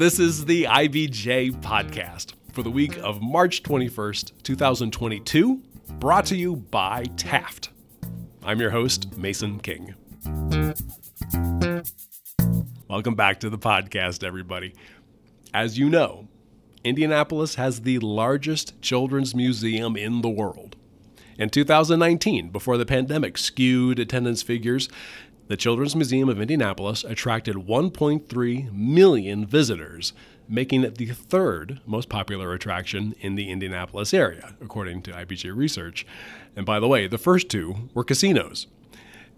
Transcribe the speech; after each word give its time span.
This 0.00 0.18
is 0.18 0.46
the 0.46 0.64
IBJ 0.64 1.60
podcast 1.60 2.32
for 2.54 2.62
the 2.62 2.70
week 2.70 2.96
of 3.02 3.20
March 3.20 3.62
21st, 3.62 4.32
2022, 4.42 5.60
brought 5.98 6.24
to 6.24 6.36
you 6.36 6.56
by 6.56 7.04
Taft. 7.18 7.68
I'm 8.42 8.60
your 8.60 8.70
host, 8.70 9.14
Mason 9.18 9.60
King. 9.60 9.94
Welcome 12.88 13.14
back 13.14 13.40
to 13.40 13.50
the 13.50 13.58
podcast, 13.58 14.24
everybody. 14.24 14.74
As 15.52 15.78
you 15.78 15.90
know, 15.90 16.28
Indianapolis 16.82 17.56
has 17.56 17.82
the 17.82 17.98
largest 17.98 18.80
children's 18.80 19.34
museum 19.34 19.98
in 19.98 20.22
the 20.22 20.30
world. 20.30 20.76
In 21.36 21.50
2019, 21.50 22.48
before 22.48 22.78
the 22.78 22.86
pandemic 22.86 23.36
skewed 23.36 23.98
attendance 23.98 24.42
figures, 24.42 24.88
the 25.50 25.56
Children's 25.56 25.96
Museum 25.96 26.28
of 26.28 26.40
Indianapolis 26.40 27.02
attracted 27.02 27.56
1.3 27.56 28.72
million 28.72 29.44
visitors, 29.44 30.12
making 30.48 30.84
it 30.84 30.94
the 30.94 31.06
third 31.06 31.80
most 31.84 32.08
popular 32.08 32.52
attraction 32.52 33.16
in 33.18 33.34
the 33.34 33.50
Indianapolis 33.50 34.14
area, 34.14 34.54
according 34.60 35.02
to 35.02 35.10
IBJ 35.10 35.52
research. 35.52 36.06
And 36.54 36.64
by 36.64 36.78
the 36.78 36.86
way, 36.86 37.08
the 37.08 37.18
first 37.18 37.48
two 37.48 37.90
were 37.94 38.04
casinos. 38.04 38.68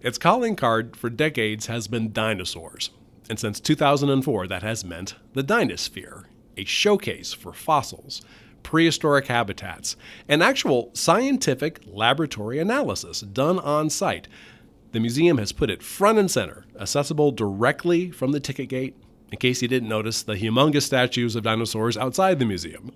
Its 0.03 0.19
calling 0.19 0.55
card 0.55 0.99
for 0.99 1.09
decades 1.09 1.69
has 1.69 1.89
been 1.89 2.13
dinosaurs. 2.13 2.91
And 3.31 3.39
since 3.41 3.59
2004, 3.59 4.47
that 4.49 4.63
has 4.63 4.85
meant 4.85 5.15
the 5.33 5.43
Dinosphere, 5.43 6.25
a 6.59 6.67
showcase 6.67 7.33
for 7.33 7.55
fossils, 7.55 8.21
prehistoric 8.63 9.29
habitats, 9.29 9.97
and 10.29 10.43
actual 10.43 10.91
scientific 10.93 11.81
laboratory 11.87 12.59
analysis 12.59 13.23
done 13.23 13.59
on 13.59 13.89
site 13.89 14.29
the 14.93 15.01
museum 15.01 15.39
has 15.39 15.53
put 15.53 15.71
it 15.71 15.83
front 15.83 16.19
and 16.19 16.31
center, 16.31 16.65
accessible 16.79 17.33
directly 17.33 18.11
from 18.11 18.33
the 18.33 18.41
ticket 18.41 18.69
gate, 18.69 18.97
in 19.31 19.39
case 19.39 19.63
you 19.63 19.69
didn't 19.69 19.89
notice 19.89 20.23
the 20.23 20.35
humongous 20.35 20.83
statues 20.83 21.35
of 21.35 21.43
dinosaurs 21.43 21.97
outside 21.97 22.39
the 22.39 22.45
museum. 22.45 22.93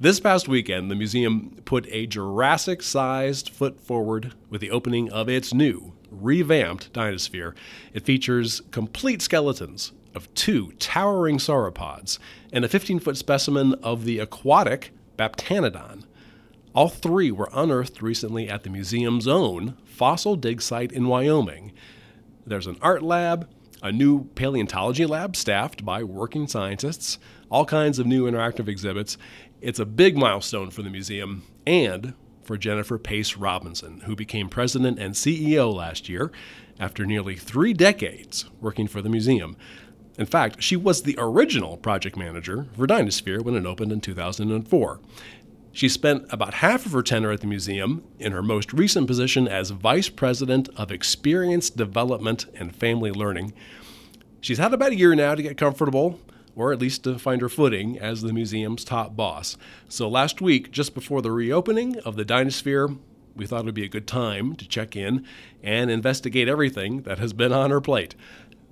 This 0.00 0.18
past 0.18 0.48
weekend, 0.48 0.90
the 0.90 0.96
museum 0.96 1.60
put 1.64 1.86
a 1.88 2.06
Jurassic 2.06 2.82
sized 2.82 3.50
foot 3.50 3.78
forward 3.78 4.32
with 4.50 4.60
the 4.60 4.70
opening 4.70 5.10
of 5.12 5.28
its 5.28 5.54
new, 5.54 5.92
revamped 6.10 6.92
Dinosphere. 6.92 7.54
It 7.92 8.04
features 8.04 8.62
complete 8.70 9.22
skeletons 9.22 9.92
of 10.14 10.32
two 10.34 10.72
towering 10.78 11.38
sauropods 11.38 12.18
and 12.52 12.64
a 12.64 12.68
15 12.68 12.98
foot 12.98 13.16
specimen 13.16 13.74
of 13.82 14.04
the 14.04 14.18
aquatic 14.18 14.92
Baptanodon. 15.16 16.03
All 16.74 16.88
three 16.88 17.30
were 17.30 17.48
unearthed 17.52 18.02
recently 18.02 18.48
at 18.48 18.64
the 18.64 18.70
museum's 18.70 19.28
own 19.28 19.76
fossil 19.84 20.34
dig 20.34 20.60
site 20.60 20.90
in 20.90 21.06
Wyoming. 21.06 21.72
There's 22.44 22.66
an 22.66 22.78
art 22.82 23.00
lab, 23.00 23.48
a 23.80 23.92
new 23.92 24.24
paleontology 24.34 25.06
lab 25.06 25.36
staffed 25.36 25.84
by 25.84 26.02
working 26.02 26.48
scientists, 26.48 27.18
all 27.48 27.64
kinds 27.64 28.00
of 28.00 28.08
new 28.08 28.28
interactive 28.28 28.66
exhibits. 28.66 29.16
It's 29.60 29.78
a 29.78 29.86
big 29.86 30.16
milestone 30.16 30.70
for 30.70 30.82
the 30.82 30.90
museum 30.90 31.44
and 31.64 32.14
for 32.42 32.58
Jennifer 32.58 32.98
Pace 32.98 33.36
Robinson, 33.36 34.00
who 34.00 34.16
became 34.16 34.48
president 34.48 34.98
and 34.98 35.14
CEO 35.14 35.72
last 35.72 36.08
year 36.08 36.32
after 36.80 37.06
nearly 37.06 37.36
three 37.36 37.72
decades 37.72 38.46
working 38.60 38.88
for 38.88 39.00
the 39.00 39.08
museum. 39.08 39.56
In 40.18 40.26
fact, 40.26 40.62
she 40.62 40.76
was 40.76 41.02
the 41.02 41.16
original 41.18 41.76
project 41.76 42.16
manager 42.16 42.66
for 42.76 42.86
Dinosphere 42.86 43.42
when 43.42 43.54
it 43.54 43.66
opened 43.66 43.92
in 43.92 44.00
2004. 44.00 45.00
She 45.74 45.88
spent 45.88 46.26
about 46.30 46.54
half 46.54 46.86
of 46.86 46.92
her 46.92 47.02
tenure 47.02 47.32
at 47.32 47.40
the 47.40 47.48
museum 47.48 48.04
in 48.20 48.30
her 48.30 48.44
most 48.44 48.72
recent 48.72 49.08
position 49.08 49.48
as 49.48 49.70
Vice 49.70 50.08
President 50.08 50.68
of 50.76 50.92
Experience 50.92 51.68
Development 51.68 52.46
and 52.54 52.74
Family 52.74 53.10
Learning. 53.10 53.52
She's 54.40 54.58
had 54.58 54.72
about 54.72 54.92
a 54.92 54.96
year 54.96 55.16
now 55.16 55.34
to 55.34 55.42
get 55.42 55.56
comfortable, 55.56 56.20
or 56.54 56.72
at 56.72 56.78
least 56.78 57.02
to 57.02 57.18
find 57.18 57.40
her 57.40 57.48
footing 57.48 57.98
as 57.98 58.22
the 58.22 58.32
museum's 58.32 58.84
top 58.84 59.16
boss. 59.16 59.56
So 59.88 60.08
last 60.08 60.40
week, 60.40 60.70
just 60.70 60.94
before 60.94 61.20
the 61.20 61.32
reopening 61.32 61.98
of 61.98 62.14
the 62.14 62.24
Dinosphere, 62.24 62.96
we 63.34 63.44
thought 63.44 63.62
it 63.62 63.64
would 63.64 63.74
be 63.74 63.84
a 63.84 63.88
good 63.88 64.06
time 64.06 64.54
to 64.54 64.68
check 64.68 64.94
in 64.94 65.26
and 65.60 65.90
investigate 65.90 66.46
everything 66.46 67.02
that 67.02 67.18
has 67.18 67.32
been 67.32 67.52
on 67.52 67.72
her 67.72 67.80
plate, 67.80 68.14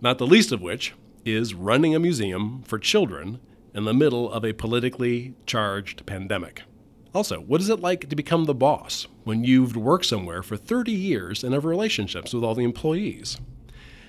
not 0.01 0.19
the 0.19 0.27
least 0.27 0.53
of 0.53 0.63
which 0.63 0.95
is 1.25 1.53
running 1.53 1.97
a 1.97 1.99
museum 1.99 2.63
for 2.63 2.79
children 2.79 3.41
in 3.75 3.87
the 3.87 3.95
middle 3.95 4.31
of 4.31 4.45
a 4.45 4.53
politically 4.53 5.35
charged 5.47 6.07
pandemic. 6.07 6.63
Also, 7.15 7.41
what 7.41 7.61
is 7.61 7.69
it 7.69 7.81
like 7.81 8.09
to 8.09 8.17
become 8.17 8.45
the 8.45 8.55
boss 8.55 9.07
when 9.25 9.45
you've 9.45 9.77
worked 9.77 10.07
somewhere 10.07 10.43
for 10.43 10.57
30 10.57 10.93
years 10.93 11.45
and 11.45 11.53
have 11.53 11.65
relationships 11.65 12.33
with 12.33 12.43
all 12.43 12.55
the 12.55 12.65
employees? 12.65 13.39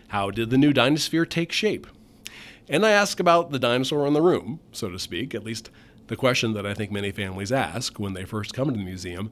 How 0.09 0.31
did 0.31 0.49
the 0.49 0.57
new 0.57 0.73
Dinosphere 0.73 1.29
take 1.29 1.51
shape? 1.51 1.87
And 2.69 2.85
I 2.85 2.91
ask 2.91 3.19
about 3.19 3.51
the 3.51 3.59
dinosaur 3.59 4.07
in 4.07 4.13
the 4.13 4.21
room, 4.21 4.61
so 4.71 4.89
to 4.89 4.97
speak, 4.97 5.35
at 5.35 5.43
least 5.43 5.69
the 6.07 6.15
question 6.15 6.53
that 6.53 6.65
I 6.65 6.73
think 6.73 6.91
many 6.91 7.11
families 7.11 7.51
ask 7.51 7.99
when 7.99 8.13
they 8.13 8.23
first 8.23 8.53
come 8.53 8.67
to 8.67 8.73
the 8.73 8.77
museum 8.77 9.31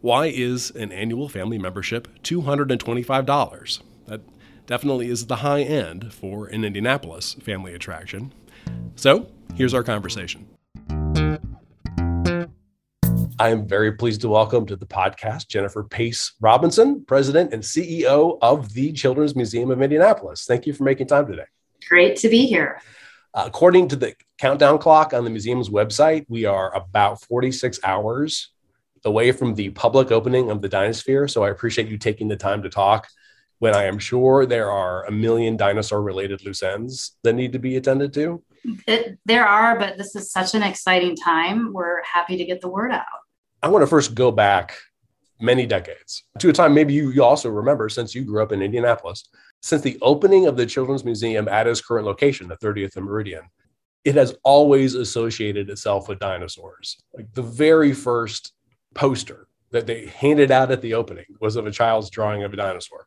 why 0.00 0.26
is 0.26 0.70
an 0.70 0.92
annual 0.92 1.28
family 1.28 1.58
membership 1.58 2.06
$225? 2.22 3.82
That 4.06 4.20
definitely 4.66 5.08
is 5.08 5.26
the 5.26 5.36
high 5.36 5.62
end 5.62 6.12
for 6.12 6.46
an 6.46 6.64
Indianapolis 6.64 7.34
family 7.34 7.74
attraction. 7.74 8.32
So, 8.94 9.28
here's 9.56 9.74
our 9.74 9.82
conversation. 9.82 10.46
I 13.38 13.50
am 13.50 13.66
very 13.66 13.92
pleased 13.92 14.22
to 14.22 14.28
welcome 14.28 14.64
to 14.66 14.76
the 14.76 14.86
podcast 14.86 15.48
Jennifer 15.48 15.84
Pace 15.84 16.32
Robinson, 16.40 17.04
President 17.04 17.52
and 17.52 17.62
CEO 17.62 18.38
of 18.40 18.72
the 18.72 18.92
Children's 18.92 19.36
Museum 19.36 19.70
of 19.70 19.82
Indianapolis. 19.82 20.46
Thank 20.46 20.66
you 20.66 20.72
for 20.72 20.84
making 20.84 21.08
time 21.08 21.26
today. 21.26 21.44
Great 21.86 22.16
to 22.16 22.30
be 22.30 22.46
here. 22.46 22.80
Uh, 23.34 23.44
according 23.46 23.88
to 23.88 23.96
the 23.96 24.14
countdown 24.38 24.78
clock 24.78 25.12
on 25.12 25.24
the 25.24 25.28
museum's 25.28 25.68
website, 25.68 26.24
we 26.28 26.46
are 26.46 26.74
about 26.74 27.20
46 27.24 27.78
hours 27.84 28.52
away 29.04 29.32
from 29.32 29.54
the 29.54 29.68
public 29.70 30.10
opening 30.10 30.50
of 30.50 30.62
the 30.62 30.68
Dinosphere. 30.68 31.28
So 31.28 31.44
I 31.44 31.50
appreciate 31.50 31.88
you 31.88 31.98
taking 31.98 32.28
the 32.28 32.36
time 32.36 32.62
to 32.62 32.70
talk 32.70 33.06
when 33.58 33.74
I 33.74 33.84
am 33.84 33.98
sure 33.98 34.46
there 34.46 34.70
are 34.70 35.04
a 35.04 35.12
million 35.12 35.58
dinosaur 35.58 36.00
related 36.00 36.42
loose 36.44 36.62
ends 36.62 37.16
that 37.22 37.34
need 37.34 37.52
to 37.52 37.58
be 37.58 37.76
attended 37.76 38.14
to. 38.14 38.42
It, 38.86 39.18
there 39.26 39.46
are, 39.46 39.78
but 39.78 39.98
this 39.98 40.16
is 40.16 40.32
such 40.32 40.54
an 40.54 40.62
exciting 40.62 41.16
time. 41.16 41.72
We're 41.74 42.02
happy 42.02 42.38
to 42.38 42.44
get 42.44 42.62
the 42.62 42.68
word 42.68 42.92
out. 42.92 43.04
I 43.62 43.68
want 43.68 43.82
to 43.82 43.86
first 43.86 44.14
go 44.14 44.30
back 44.30 44.76
many 45.40 45.66
decades 45.66 46.24
to 46.38 46.48
a 46.48 46.52
time 46.52 46.72
maybe 46.74 46.94
you 46.94 47.22
also 47.22 47.50
remember 47.50 47.88
since 47.88 48.14
you 48.14 48.24
grew 48.24 48.42
up 48.42 48.52
in 48.52 48.62
Indianapolis. 48.62 49.28
Since 49.62 49.82
the 49.82 49.98
opening 50.02 50.46
of 50.46 50.56
the 50.56 50.66
Children's 50.66 51.04
Museum 51.04 51.48
at 51.48 51.66
its 51.66 51.80
current 51.80 52.06
location, 52.06 52.48
the 52.48 52.56
30th 52.56 52.96
and 52.96 53.04
Meridian, 53.04 53.42
it 54.04 54.14
has 54.14 54.36
always 54.44 54.94
associated 54.94 55.68
itself 55.68 56.08
with 56.08 56.20
dinosaurs. 56.20 56.96
Like 57.14 57.32
the 57.34 57.42
very 57.42 57.92
first 57.92 58.52
poster 58.94 59.48
that 59.72 59.86
they 59.86 60.06
handed 60.06 60.50
out 60.50 60.70
at 60.70 60.80
the 60.80 60.94
opening 60.94 61.26
was 61.40 61.56
of 61.56 61.66
a 61.66 61.72
child's 61.72 62.10
drawing 62.10 62.44
of 62.44 62.52
a 62.52 62.56
dinosaur. 62.56 63.06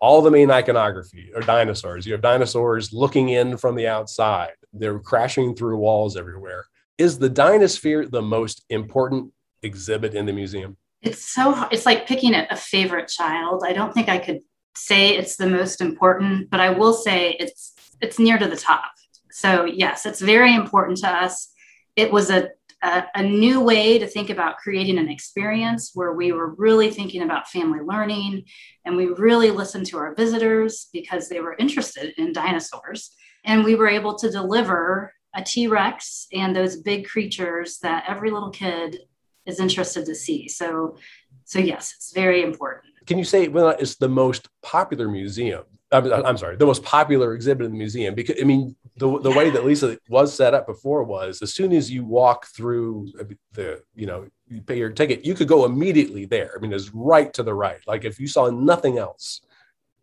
All 0.00 0.22
the 0.22 0.30
main 0.30 0.50
iconography 0.50 1.32
are 1.34 1.42
dinosaurs. 1.42 2.06
You 2.06 2.12
have 2.12 2.22
dinosaurs 2.22 2.92
looking 2.92 3.28
in 3.30 3.56
from 3.56 3.74
the 3.74 3.88
outside, 3.88 4.52
they're 4.72 5.00
crashing 5.00 5.54
through 5.54 5.78
walls 5.78 6.16
everywhere. 6.16 6.64
Is 6.96 7.18
the 7.18 7.30
Dinosphere 7.30 8.10
the 8.10 8.22
most 8.22 8.64
important 8.70 9.32
exhibit 9.62 10.14
in 10.14 10.26
the 10.26 10.32
museum? 10.32 10.76
It's 11.02 11.32
so 11.32 11.68
it's 11.70 11.86
like 11.86 12.06
picking 12.06 12.34
a, 12.34 12.56
favorite 12.56 13.08
child. 13.08 13.62
I 13.64 13.72
don't 13.72 13.92
think 13.92 14.08
I 14.08 14.18
could 14.18 14.40
say 14.76 15.16
it's 15.16 15.36
the 15.36 15.48
most 15.48 15.80
important, 15.80 16.50
but 16.50 16.60
I 16.60 16.70
will 16.70 16.92
say 16.92 17.36
it's 17.38 17.74
it's 18.00 18.18
near 18.18 18.38
to 18.38 18.48
the 18.48 18.56
top. 18.56 18.90
So 19.30 19.64
yes, 19.64 20.06
it's 20.06 20.20
very 20.20 20.54
important 20.54 20.98
to 20.98 21.08
us. 21.08 21.52
It 21.94 22.10
was 22.10 22.30
a, 22.30 22.48
a, 22.82 23.04
a 23.14 23.22
new 23.22 23.60
way 23.60 23.98
to 23.98 24.06
think 24.06 24.30
about 24.30 24.58
creating 24.58 24.98
an 24.98 25.08
experience 25.08 25.92
where 25.94 26.12
we 26.12 26.32
were 26.32 26.54
really 26.54 26.90
thinking 26.90 27.22
about 27.22 27.48
family 27.48 27.80
learning 27.80 28.44
and 28.84 28.96
we 28.96 29.06
really 29.06 29.50
listened 29.50 29.86
to 29.86 29.98
our 29.98 30.14
visitors 30.14 30.88
because 30.92 31.28
they 31.28 31.40
were 31.40 31.56
interested 31.58 32.14
in 32.18 32.32
dinosaurs. 32.32 33.12
And 33.44 33.64
we 33.64 33.74
were 33.74 33.88
able 33.88 34.16
to 34.18 34.30
deliver 34.30 35.12
a 35.34 35.42
T 35.42 35.68
Rex 35.68 36.26
and 36.32 36.54
those 36.54 36.76
big 36.76 37.06
creatures 37.06 37.78
that 37.82 38.04
every 38.08 38.30
little 38.30 38.50
kid 38.50 38.98
is 39.48 39.58
interested 39.58 40.06
to 40.06 40.14
see. 40.14 40.48
So, 40.48 40.96
so 41.44 41.58
yes, 41.58 41.92
it's 41.96 42.12
very 42.12 42.42
important. 42.42 42.92
Can 43.06 43.18
you 43.18 43.24
say 43.24 43.48
well, 43.48 43.70
it's 43.70 43.96
the 43.96 44.08
most 44.08 44.48
popular 44.62 45.08
museum? 45.08 45.64
I'm, 45.90 46.12
I'm 46.12 46.36
sorry, 46.36 46.56
the 46.56 46.66
most 46.66 46.82
popular 46.82 47.34
exhibit 47.34 47.64
in 47.64 47.72
the 47.72 47.78
museum 47.78 48.14
because 48.14 48.36
I 48.38 48.44
mean 48.44 48.76
the 48.98 49.18
the 49.20 49.30
way 49.30 49.48
that 49.48 49.64
Lisa 49.64 49.98
was 50.10 50.34
set 50.34 50.52
up 50.52 50.66
before 50.66 51.02
was 51.02 51.40
as 51.40 51.54
soon 51.54 51.72
as 51.72 51.90
you 51.90 52.04
walk 52.04 52.46
through 52.54 53.08
the 53.52 53.82
you 53.94 54.06
know 54.06 54.28
you 54.48 54.60
pay 54.60 54.76
your 54.76 54.90
ticket, 54.90 55.24
you 55.24 55.34
could 55.34 55.48
go 55.48 55.64
immediately 55.64 56.26
there. 56.26 56.52
I 56.54 56.60
mean, 56.60 56.72
it's 56.72 56.90
right 56.92 57.32
to 57.34 57.42
the 57.42 57.54
right. 57.54 57.80
Like 57.86 58.04
if 58.04 58.20
you 58.20 58.26
saw 58.26 58.50
nothing 58.50 58.98
else, 58.98 59.40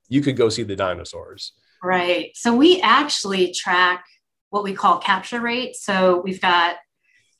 you 0.09 0.21
could 0.21 0.35
go 0.35 0.49
see 0.49 0.63
the 0.63 0.75
dinosaurs. 0.75 1.53
Right. 1.83 2.31
So 2.33 2.55
we 2.55 2.81
actually 2.81 3.53
track 3.53 4.05
what 4.49 4.63
we 4.63 4.73
call 4.73 4.97
capture 4.97 5.41
rate. 5.41 5.75
So 5.75 6.21
we've 6.23 6.41
got 6.41 6.77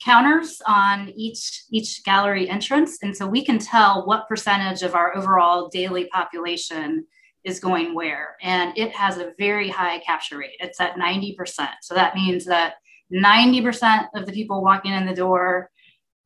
counters 0.04 0.60
on 0.66 1.12
each 1.16 1.64
each 1.70 2.04
gallery 2.04 2.48
entrance 2.48 2.98
and 3.02 3.16
so 3.16 3.26
we 3.26 3.44
can 3.44 3.58
tell 3.58 4.04
what 4.06 4.28
percentage 4.28 4.82
of 4.82 4.94
our 4.94 5.16
overall 5.16 5.68
daily 5.68 6.06
population 6.12 7.06
is 7.44 7.60
going 7.60 7.94
where 7.94 8.36
and 8.42 8.76
it 8.76 8.90
has 8.92 9.16
a 9.16 9.32
very 9.38 9.68
high 9.68 9.98
capture 10.00 10.38
rate 10.38 10.56
it's 10.60 10.80
at 10.80 10.96
90% 10.96 11.36
so 11.80 11.94
that 11.94 12.14
means 12.14 12.44
that 12.44 12.74
90% 13.12 14.08
of 14.14 14.26
the 14.26 14.32
people 14.32 14.62
walking 14.62 14.92
in 14.92 15.06
the 15.06 15.14
door 15.14 15.70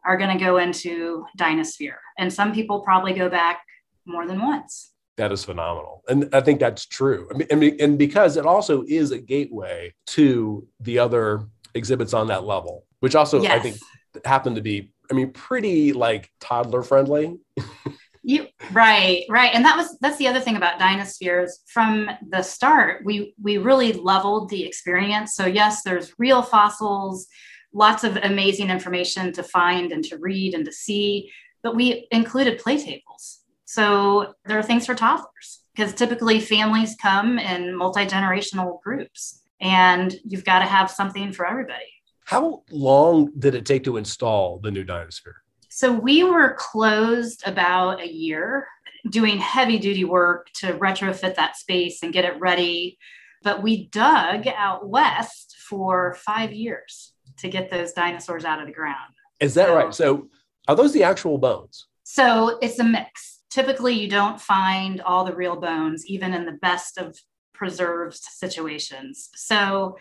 are 0.04 0.16
going 0.16 0.36
to 0.36 0.42
go 0.42 0.58
into 0.58 1.24
Dinosphere. 1.38 1.98
And 2.18 2.32
some 2.32 2.52
people 2.52 2.80
probably 2.80 3.12
go 3.12 3.28
back 3.28 3.62
more 4.06 4.26
than 4.26 4.40
once. 4.40 4.92
That 5.16 5.32
is 5.32 5.44
phenomenal. 5.44 6.02
And 6.08 6.34
I 6.34 6.40
think 6.40 6.60
that's 6.60 6.86
true. 6.86 7.28
I 7.50 7.54
mean, 7.54 7.76
and 7.80 7.98
because 7.98 8.36
it 8.36 8.46
also 8.46 8.84
is 8.88 9.10
a 9.10 9.18
gateway 9.18 9.92
to 10.08 10.66
the 10.80 10.98
other 10.98 11.44
exhibits 11.74 12.14
on 12.14 12.28
that 12.28 12.44
level, 12.44 12.86
which 13.00 13.14
also 13.14 13.42
yes. 13.42 13.52
I 13.52 13.58
think 13.58 13.76
happened 14.24 14.56
to 14.56 14.62
be, 14.62 14.92
I 15.10 15.14
mean, 15.14 15.32
pretty 15.32 15.92
like 15.92 16.30
toddler 16.40 16.82
friendly. 16.82 17.38
you 18.22 18.46
right, 18.72 19.24
right. 19.28 19.50
And 19.54 19.64
that 19.64 19.76
was 19.76 19.98
that's 20.00 20.18
the 20.18 20.28
other 20.28 20.40
thing 20.40 20.56
about 20.56 20.78
Dinospheres. 20.78 21.50
From 21.66 22.10
the 22.28 22.42
start, 22.42 23.04
we 23.04 23.34
we 23.42 23.58
really 23.58 23.92
leveled 23.92 24.48
the 24.48 24.64
experience. 24.64 25.34
So 25.34 25.46
yes, 25.46 25.82
there's 25.82 26.14
real 26.18 26.42
fossils, 26.42 27.26
lots 27.72 28.04
of 28.04 28.16
amazing 28.16 28.70
information 28.70 29.32
to 29.32 29.42
find 29.42 29.92
and 29.92 30.04
to 30.04 30.18
read 30.18 30.54
and 30.54 30.64
to 30.64 30.72
see, 30.72 31.30
but 31.62 31.74
we 31.74 32.06
included 32.10 32.58
play 32.58 32.78
tables 32.78 33.40
so 33.70 34.34
there 34.46 34.58
are 34.58 34.64
things 34.64 34.84
for 34.84 34.96
toddlers 34.96 35.60
because 35.76 35.94
typically 35.94 36.40
families 36.40 36.96
come 37.00 37.38
in 37.38 37.72
multi 37.72 38.04
generational 38.04 38.82
groups 38.82 39.42
and 39.60 40.12
you've 40.24 40.44
got 40.44 40.58
to 40.58 40.64
have 40.64 40.90
something 40.90 41.32
for 41.32 41.46
everybody. 41.46 41.99
How 42.30 42.62
long 42.70 43.32
did 43.40 43.56
it 43.56 43.66
take 43.66 43.82
to 43.82 43.96
install 43.96 44.60
the 44.60 44.70
new 44.70 44.84
Dinosphere? 44.84 45.40
So 45.68 45.92
we 45.92 46.22
were 46.22 46.54
closed 46.56 47.42
about 47.44 48.00
a 48.00 48.08
year 48.08 48.68
doing 49.08 49.38
heavy 49.38 49.80
duty 49.80 50.04
work 50.04 50.48
to 50.60 50.74
retrofit 50.74 51.34
that 51.34 51.56
space 51.56 52.04
and 52.04 52.12
get 52.12 52.24
it 52.24 52.38
ready. 52.38 52.98
But 53.42 53.64
we 53.64 53.88
dug 53.88 54.46
out 54.46 54.88
west 54.88 55.56
for 55.68 56.14
five 56.14 56.52
years 56.52 57.14
to 57.38 57.48
get 57.48 57.68
those 57.68 57.94
dinosaurs 57.94 58.44
out 58.44 58.60
of 58.60 58.66
the 58.66 58.72
ground. 58.72 59.12
Is 59.40 59.54
that 59.54 59.66
so, 59.66 59.74
right? 59.74 59.92
So 59.92 60.28
are 60.68 60.76
those 60.76 60.92
the 60.92 61.02
actual 61.02 61.36
bones? 61.36 61.88
So 62.04 62.60
it's 62.62 62.78
a 62.78 62.84
mix 62.84 63.40
typically 63.50 63.94
you 63.94 64.08
don't 64.08 64.40
find 64.40 65.00
all 65.00 65.24
the 65.24 65.34
real 65.34 65.56
bones, 65.56 66.06
even 66.06 66.32
in 66.32 66.46
the 66.46 66.52
best 66.62 66.96
of 66.96 67.18
preserved 67.52 68.16
situations. 68.16 69.28
So 69.34 69.96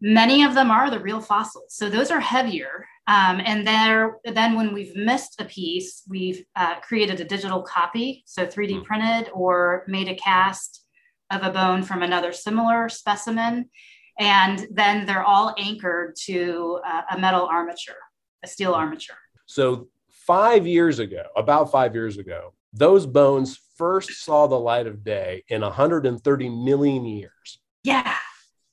many 0.00 0.44
of 0.44 0.54
them 0.54 0.70
are 0.70 0.90
the 0.90 1.00
real 1.00 1.20
fossils. 1.20 1.74
So 1.74 1.88
those 1.88 2.10
are 2.10 2.20
heavier. 2.20 2.86
Um, 3.06 3.40
and 3.44 3.66
there, 3.66 4.18
then 4.24 4.54
when 4.54 4.72
we've 4.72 4.96
missed 4.96 5.40
a 5.40 5.44
piece, 5.44 6.02
we've 6.08 6.44
uh, 6.56 6.80
created 6.80 7.20
a 7.20 7.24
digital 7.24 7.62
copy, 7.62 8.22
so 8.26 8.46
3D 8.46 8.78
hmm. 8.78 8.82
printed 8.82 9.30
or 9.32 9.84
made 9.86 10.08
a 10.08 10.14
cast 10.14 10.84
of 11.30 11.42
a 11.42 11.50
bone 11.50 11.82
from 11.82 12.02
another 12.02 12.32
similar 12.32 12.88
specimen. 12.88 13.70
And 14.18 14.66
then 14.70 15.06
they're 15.06 15.24
all 15.24 15.54
anchored 15.58 16.16
to 16.24 16.80
uh, 16.86 17.02
a 17.10 17.18
metal 17.18 17.46
armature, 17.46 17.96
a 18.42 18.46
steel 18.46 18.72
hmm. 18.72 18.80
armature. 18.80 19.16
So 19.46 19.88
five 20.08 20.66
years 20.66 20.98
ago, 20.98 21.24
about 21.36 21.70
five 21.70 21.94
years 21.94 22.16
ago, 22.16 22.54
those 22.72 23.06
bones 23.06 23.58
first 23.76 24.24
saw 24.24 24.46
the 24.46 24.58
light 24.58 24.86
of 24.86 25.04
day 25.04 25.44
in 25.48 25.60
130 25.60 26.48
million 26.48 27.04
years. 27.04 27.58
Yeah. 27.82 28.14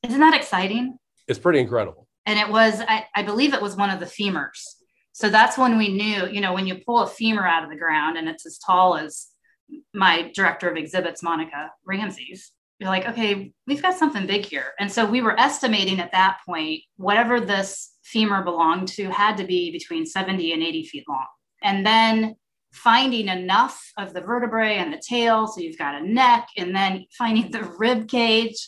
Isn't 0.04 0.20
that 0.20 0.34
exciting? 0.34 0.98
It's 1.32 1.40
pretty 1.40 1.60
incredible. 1.60 2.08
And 2.26 2.38
it 2.38 2.50
was, 2.50 2.82
I, 2.88 3.06
I 3.16 3.24
believe 3.24 3.54
it 3.54 3.62
was 3.62 3.76
one 3.76 3.90
of 3.90 4.00
the 4.00 4.06
femurs. 4.06 4.62
So 5.14 5.30
that's 5.30 5.58
when 5.58 5.78
we 5.78 5.90
knew, 5.90 6.28
you 6.28 6.42
know, 6.42 6.54
when 6.54 6.68
you 6.68 6.76
pull 6.86 7.00
a 7.00 7.08
femur 7.08 7.46
out 7.46 7.64
of 7.64 7.70
the 7.70 7.76
ground 7.76 8.18
and 8.18 8.30
it's 8.30 8.46
as 8.46 8.60
tall 8.60 8.96
as 8.96 9.28
my 9.94 10.32
director 10.36 10.70
of 10.70 10.78
exhibits, 10.78 11.24
Monica 11.24 11.72
Ramses, 11.86 12.52
you're 12.80 12.90
like, 12.90 13.08
okay, 13.08 13.54
we've 13.68 13.82
got 13.82 13.98
something 13.98 14.26
big 14.26 14.46
here. 14.46 14.74
And 14.80 14.92
so 14.92 15.06
we 15.06 15.22
were 15.22 15.40
estimating 15.40 16.00
at 16.00 16.12
that 16.14 16.40
point, 16.46 16.82
whatever 16.98 17.40
this 17.40 17.92
femur 18.04 18.44
belonged 18.44 18.88
to 18.90 19.10
had 19.10 19.38
to 19.38 19.44
be 19.44 19.72
between 19.72 20.06
70 20.06 20.54
and 20.54 20.64
80 20.64 20.84
feet 20.86 21.06
long. 21.08 21.28
And 21.62 21.86
then 21.86 22.36
finding 22.72 23.28
enough 23.28 23.92
of 23.98 24.14
the 24.14 24.22
vertebrae 24.22 24.78
and 24.78 24.94
the 24.94 25.02
tail 25.08 25.46
so 25.46 25.60
you've 25.60 25.78
got 25.78 26.02
a 26.02 26.08
neck 26.08 26.48
and 26.58 26.76
then 26.76 27.06
finding 27.18 27.52
the 27.52 27.64
rib 27.78 28.08
cage 28.08 28.68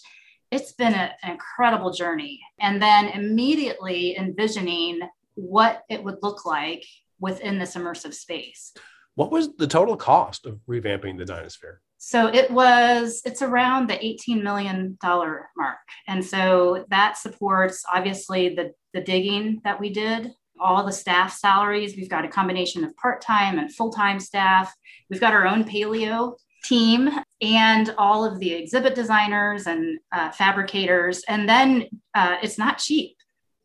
it's 0.53 0.73
been 0.73 0.94
a, 0.94 1.13
an 1.23 1.31
incredible 1.31 1.91
journey 1.91 2.39
and 2.59 2.81
then 2.81 3.09
immediately 3.09 4.15
envisioning 4.17 5.00
what 5.35 5.83
it 5.89 6.03
would 6.03 6.17
look 6.21 6.45
like 6.45 6.85
within 7.19 7.57
this 7.57 7.75
immersive 7.75 8.13
space 8.13 8.73
what 9.15 9.31
was 9.31 9.55
the 9.57 9.67
total 9.67 9.95
cost 9.95 10.45
of 10.45 10.59
revamping 10.69 11.17
the 11.17 11.25
dinosphere 11.25 11.77
so 11.97 12.27
it 12.27 12.51
was 12.51 13.21
it's 13.25 13.41
around 13.41 13.89
the 13.89 14.05
18 14.05 14.44
million 14.44 14.97
dollar 15.01 15.50
mark 15.57 15.77
and 16.07 16.23
so 16.23 16.85
that 16.89 17.17
supports 17.17 17.83
obviously 17.91 18.50
the 18.55 18.71
the 18.94 19.01
digging 19.01 19.59
that 19.63 19.79
we 19.79 19.89
did 19.89 20.31
all 20.59 20.85
the 20.85 20.91
staff 20.91 21.35
salaries. 21.35 21.95
We've 21.97 22.09
got 22.09 22.25
a 22.25 22.29
combination 22.29 22.83
of 22.83 22.95
part 22.95 23.21
time 23.21 23.59
and 23.59 23.73
full 23.73 23.91
time 23.91 24.19
staff. 24.19 24.73
We've 25.09 25.19
got 25.19 25.33
our 25.33 25.45
own 25.45 25.63
paleo 25.63 26.35
team 26.63 27.09
and 27.43 27.93
all 27.97 28.23
of 28.25 28.39
the 28.39 28.53
exhibit 28.53 28.95
designers 28.95 29.67
and 29.67 29.99
uh, 30.11 30.31
fabricators. 30.31 31.23
And 31.27 31.47
then 31.47 31.87
uh, 32.15 32.37
it's 32.41 32.57
not 32.57 32.77
cheap 32.77 33.17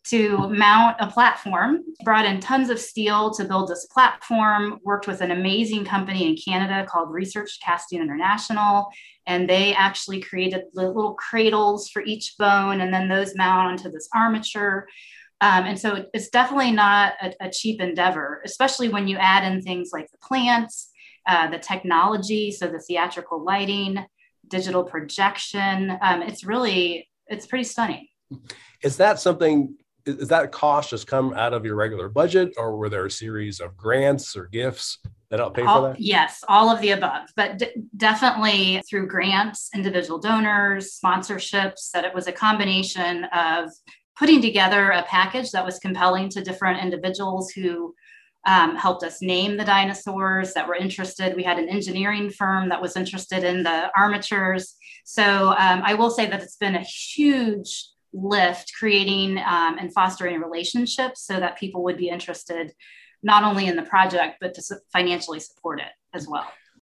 to 0.08 0.48
mount 0.48 0.96
a 1.00 1.06
platform. 1.06 1.84
Brought 2.02 2.24
in 2.24 2.40
tons 2.40 2.70
of 2.70 2.78
steel 2.78 3.30
to 3.34 3.44
build 3.44 3.68
this 3.68 3.86
platform, 3.86 4.80
worked 4.82 5.06
with 5.06 5.20
an 5.20 5.30
amazing 5.30 5.84
company 5.84 6.28
in 6.28 6.36
Canada 6.36 6.86
called 6.88 7.12
Research 7.12 7.58
Casting 7.62 8.00
International. 8.00 8.88
And 9.26 9.48
they 9.48 9.74
actually 9.74 10.20
created 10.20 10.62
the 10.72 10.90
little 10.90 11.14
cradles 11.14 11.90
for 11.90 12.02
each 12.02 12.34
bone, 12.38 12.80
and 12.80 12.92
then 12.92 13.08
those 13.08 13.36
mount 13.36 13.68
onto 13.68 13.90
this 13.90 14.08
armature. 14.14 14.88
Um, 15.40 15.64
and 15.66 15.78
so 15.78 16.06
it's 16.14 16.30
definitely 16.30 16.72
not 16.72 17.12
a, 17.22 17.32
a, 17.46 17.50
cheap 17.50 17.80
endeavor, 17.80 18.42
especially 18.44 18.88
when 18.88 19.06
you 19.06 19.16
add 19.18 19.44
in 19.44 19.62
things 19.62 19.90
like 19.92 20.10
the 20.10 20.18
plants, 20.18 20.87
uh, 21.28 21.48
the 21.50 21.58
technology, 21.58 22.50
so 22.50 22.66
the 22.66 22.80
theatrical 22.80 23.44
lighting, 23.44 24.04
digital 24.48 24.82
projection. 24.82 25.96
Um, 26.00 26.22
it's 26.22 26.42
really, 26.42 27.08
it's 27.26 27.46
pretty 27.46 27.64
stunning. 27.64 28.08
Is 28.82 28.96
that 28.96 29.20
something, 29.20 29.76
is 30.06 30.28
that 30.28 30.50
cost 30.52 30.90
just 30.90 31.06
come 31.06 31.34
out 31.34 31.52
of 31.52 31.64
your 31.64 31.74
regular 31.76 32.08
budget 32.08 32.54
or 32.56 32.76
were 32.76 32.88
there 32.88 33.06
a 33.06 33.10
series 33.10 33.60
of 33.60 33.76
grants 33.76 34.36
or 34.36 34.46
gifts 34.46 34.98
that 35.30 35.38
help 35.38 35.54
pay 35.54 35.62
all, 35.62 35.82
for 35.82 35.88
that? 35.88 36.00
Yes, 36.00 36.42
all 36.48 36.70
of 36.70 36.80
the 36.80 36.92
above, 36.92 37.28
but 37.36 37.58
d- 37.58 37.74
definitely 37.96 38.82
through 38.88 39.08
grants, 39.08 39.68
individual 39.74 40.18
donors, 40.18 40.98
sponsorships, 40.98 41.90
that 41.92 42.06
it 42.06 42.14
was 42.14 42.26
a 42.26 42.32
combination 42.32 43.24
of 43.34 43.70
putting 44.18 44.40
together 44.40 44.90
a 44.90 45.02
package 45.02 45.50
that 45.50 45.64
was 45.64 45.78
compelling 45.78 46.28
to 46.30 46.42
different 46.42 46.82
individuals 46.82 47.50
who 47.50 47.94
um, 48.48 48.76
helped 48.76 49.04
us 49.04 49.20
name 49.20 49.58
the 49.58 49.64
dinosaurs 49.64 50.54
that 50.54 50.66
were 50.66 50.74
interested. 50.74 51.36
We 51.36 51.42
had 51.42 51.58
an 51.58 51.68
engineering 51.68 52.30
firm 52.30 52.70
that 52.70 52.80
was 52.80 52.96
interested 52.96 53.44
in 53.44 53.62
the 53.62 53.90
armatures. 53.94 54.74
So 55.04 55.50
um, 55.58 55.82
I 55.84 55.92
will 55.92 56.10
say 56.10 56.26
that 56.26 56.42
it's 56.42 56.56
been 56.56 56.74
a 56.74 56.80
huge 56.80 57.90
lift 58.14 58.72
creating 58.78 59.36
um, 59.38 59.76
and 59.78 59.92
fostering 59.92 60.40
relationships 60.40 61.26
so 61.26 61.38
that 61.38 61.58
people 61.58 61.84
would 61.84 61.98
be 61.98 62.08
interested 62.08 62.72
not 63.22 63.44
only 63.44 63.66
in 63.66 63.76
the 63.76 63.82
project, 63.82 64.36
but 64.40 64.54
to 64.54 64.62
financially 64.92 65.40
support 65.40 65.80
it 65.80 65.92
as 66.14 66.26
well. 66.26 66.46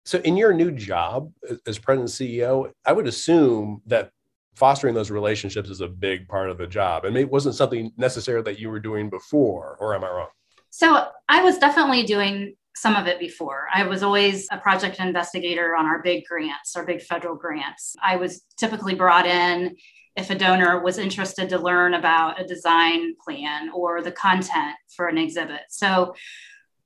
So, 0.04 0.18
in 0.18 0.36
your 0.36 0.52
new 0.52 0.70
job 0.70 1.32
as 1.66 1.78
president 1.78 2.20
and 2.20 2.30
CEO, 2.30 2.70
I 2.84 2.92
would 2.92 3.06
assume 3.06 3.80
that 3.86 4.10
fostering 4.54 4.94
those 4.94 5.10
relationships 5.10 5.70
is 5.70 5.80
a 5.80 5.88
big 5.88 6.28
part 6.28 6.50
of 6.50 6.58
the 6.58 6.66
job. 6.66 7.04
And 7.04 7.16
it 7.16 7.30
wasn't 7.30 7.54
something 7.54 7.92
necessary 7.96 8.42
that 8.42 8.58
you 8.58 8.70
were 8.70 8.80
doing 8.80 9.08
before, 9.08 9.76
or 9.80 9.94
am 9.94 10.04
I 10.04 10.08
wrong? 10.08 10.28
So 10.76 11.06
I 11.26 11.42
was 11.42 11.56
definitely 11.56 12.02
doing 12.02 12.54
some 12.74 12.96
of 12.96 13.06
it 13.06 13.18
before. 13.18 13.66
I 13.72 13.84
was 13.84 14.02
always 14.02 14.46
a 14.52 14.58
project 14.58 15.00
investigator 15.00 15.74
on 15.74 15.86
our 15.86 16.02
big 16.02 16.26
grants, 16.26 16.76
our 16.76 16.84
big 16.84 17.00
federal 17.00 17.34
grants. 17.34 17.96
I 18.04 18.16
was 18.16 18.42
typically 18.58 18.94
brought 18.94 19.24
in 19.24 19.74
if 20.16 20.28
a 20.28 20.34
donor 20.34 20.82
was 20.82 20.98
interested 20.98 21.48
to 21.48 21.58
learn 21.58 21.94
about 21.94 22.38
a 22.38 22.44
design 22.44 23.14
plan 23.24 23.70
or 23.74 24.02
the 24.02 24.12
content 24.12 24.76
for 24.94 25.08
an 25.08 25.16
exhibit. 25.16 25.62
So 25.70 26.14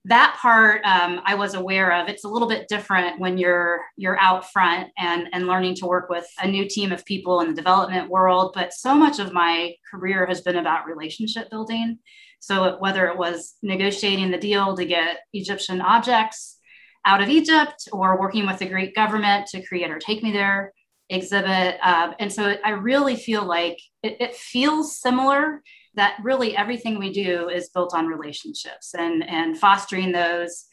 that 0.05 0.39
part 0.41 0.83
um, 0.85 1.21
I 1.25 1.35
was 1.35 1.55
aware 1.55 1.93
of. 1.93 2.09
It's 2.09 2.23
a 2.23 2.29
little 2.29 2.49
bit 2.49 2.69
different 2.69 3.19
when 3.19 3.39
you're 3.39 3.81
you're 3.97 4.21
out 4.21 4.53
front 4.53 4.91
and 4.99 5.27
and 5.33 5.49
learning 5.49 5.75
to 5.77 5.87
work 5.87 6.09
with 6.09 6.29
a 6.41 6.47
new 6.47 6.69
team 6.69 6.93
of 6.93 7.05
people 7.07 7.41
in 7.41 7.49
the 7.49 7.55
development 7.55 8.09
world. 8.09 8.53
But 8.55 8.73
so 8.73 8.95
much 8.95 9.19
of 9.19 9.33
my 9.33 9.75
career 9.91 10.27
has 10.27 10.43
been 10.43 10.57
about 10.57 10.87
relationship 10.87 11.51
building. 11.51 11.99
So 12.41 12.79
whether 12.79 13.07
it 13.07 13.17
was 13.17 13.55
negotiating 13.63 14.31
the 14.31 14.39
deal 14.39 14.77
to 14.77 14.85
get 14.85 15.21
Egyptian 15.33 15.81
objects 15.81 16.59
out 17.05 17.23
of 17.23 17.29
Egypt 17.29 17.89
or 17.93 18.21
working 18.21 18.47
with 18.47 18.59
the 18.59 18.67
Greek 18.67 18.95
government 18.95 19.47
to 19.49 19.65
create 19.65 19.91
our 19.91 19.99
Take 19.99 20.23
Me 20.23 20.33
There 20.33 20.73
exhibit, 21.09 21.77
uh, 21.83 22.13
and 22.19 22.33
so 22.33 22.55
I 22.65 22.71
really 22.71 23.17
feel 23.17 23.45
like 23.45 23.81
it, 24.03 24.17
it 24.21 24.35
feels 24.37 25.01
similar 25.01 25.61
that 25.95 26.19
really 26.23 26.57
everything 26.57 26.99
we 26.99 27.13
do 27.13 27.49
is 27.49 27.71
built 27.71 27.95
on 27.95 28.07
relationships 28.07 28.95
and, 28.95 29.29
and 29.29 29.59
fostering 29.59 30.13
those, 30.13 30.67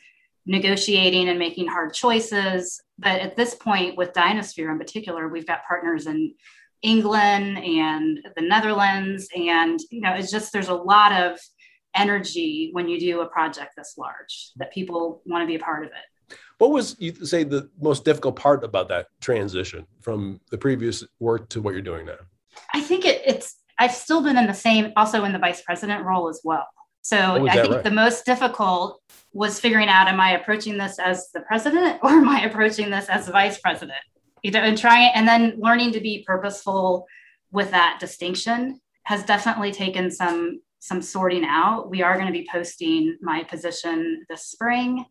negotiating 0.45 1.27
and 1.27 1.39
making 1.39 1.67
hard 1.67 1.93
choices. 1.93 2.79
But 2.99 3.21
at 3.21 3.35
this 3.35 3.55
point, 3.55 3.97
with 3.97 4.13
Dinosphere 4.13 4.71
in 4.71 4.77
particular, 4.77 5.27
we've 5.27 5.47
got 5.47 5.65
partners 5.67 6.05
in 6.05 6.35
England 6.83 7.57
and 7.57 8.19
the 8.35 8.43
Netherlands. 8.43 9.27
And, 9.35 9.79
you 9.89 10.01
know, 10.01 10.13
it's 10.13 10.31
just 10.31 10.53
there's 10.53 10.69
a 10.69 10.75
lot 10.75 11.11
of 11.11 11.39
energy 11.97 12.69
when 12.73 12.87
you 12.87 12.99
do 12.99 13.21
a 13.21 13.25
project 13.27 13.73
this 13.75 13.95
large 13.97 14.51
that 14.57 14.71
people 14.71 15.21
want 15.25 15.43
to 15.43 15.47
be 15.47 15.55
a 15.55 15.59
part 15.59 15.85
of 15.85 15.91
it. 15.91 16.37
What 16.57 16.71
was 16.71 16.95
you 16.99 17.13
say 17.25 17.43
the 17.43 17.69
most 17.79 18.03
difficult 18.03 18.35
part 18.35 18.63
about 18.63 18.89
that 18.89 19.07
transition 19.21 19.85
from 20.01 20.41
the 20.51 20.57
previous 20.57 21.03
work 21.19 21.49
to 21.49 21.61
what 21.61 21.73
you're 21.73 21.81
doing 21.81 22.05
now? 22.05 22.17
I 22.73 22.81
think 22.81 23.05
it, 23.05 23.21
it's 23.25 23.55
I've 23.79 23.93
still 23.93 24.21
been 24.21 24.37
in 24.37 24.47
the 24.47 24.53
same, 24.53 24.91
also 24.95 25.23
in 25.23 25.33
the 25.33 25.39
vice 25.39 25.61
president 25.61 26.03
role 26.03 26.29
as 26.29 26.41
well. 26.43 26.67
So 27.01 27.47
I 27.47 27.53
think 27.53 27.73
right? 27.73 27.83
the 27.83 27.91
most 27.91 28.25
difficult 28.25 29.01
was 29.31 29.59
figuring 29.59 29.87
out: 29.87 30.07
Am 30.07 30.19
I 30.19 30.31
approaching 30.31 30.77
this 30.77 30.99
as 30.99 31.29
the 31.33 31.41
president, 31.41 31.99
or 32.03 32.09
am 32.09 32.27
I 32.27 32.41
approaching 32.41 32.89
this 32.89 33.07
as 33.07 33.27
the 33.27 33.31
vice 33.31 33.59
president? 33.59 33.99
You 34.43 34.51
know, 34.51 34.59
and 34.59 34.77
trying, 34.77 35.11
and 35.13 35.27
then 35.27 35.55
learning 35.57 35.93
to 35.93 36.01
be 36.01 36.23
purposeful 36.25 37.05
with 37.51 37.71
that 37.71 37.97
distinction 37.99 38.81
has 39.03 39.23
definitely 39.23 39.71
taken 39.71 40.11
some 40.11 40.59
some 40.79 41.01
sorting 41.01 41.45
out. 41.45 41.89
We 41.89 42.01
are 42.01 42.15
going 42.15 42.27
to 42.27 42.33
be 42.33 42.47
posting 42.51 43.17
my 43.21 43.43
position 43.43 44.25
this 44.29 44.45
spring. 44.45 45.05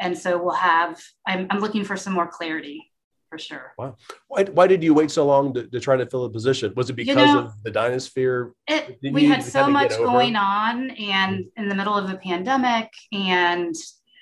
And 0.00 0.16
so 0.16 0.42
we'll 0.42 0.54
have, 0.54 1.00
I'm, 1.26 1.46
I'm 1.50 1.60
looking 1.60 1.84
for 1.84 1.96
some 1.96 2.12
more 2.12 2.26
clarity 2.26 2.90
for 3.28 3.38
sure. 3.38 3.72
Wow. 3.78 3.96
Why, 4.28 4.44
why 4.44 4.66
did 4.66 4.82
you 4.82 4.94
wait 4.94 5.10
so 5.10 5.24
long 5.24 5.54
to, 5.54 5.66
to 5.66 5.80
try 5.80 5.96
to 5.96 6.06
fill 6.06 6.24
a 6.24 6.30
position? 6.30 6.72
Was 6.76 6.90
it 6.90 6.94
because 6.94 7.16
you 7.16 7.34
know, 7.34 7.38
of 7.44 7.62
the 7.62 7.70
Dinosphere? 7.70 8.52
It, 8.66 8.98
we 9.12 9.24
had 9.24 9.42
so 9.42 9.68
much 9.68 9.90
going 9.90 10.36
on 10.36 10.90
and 10.90 11.44
in 11.56 11.68
the 11.68 11.74
middle 11.74 11.94
of 11.94 12.10
a 12.10 12.16
pandemic. 12.16 12.90
And, 13.12 13.74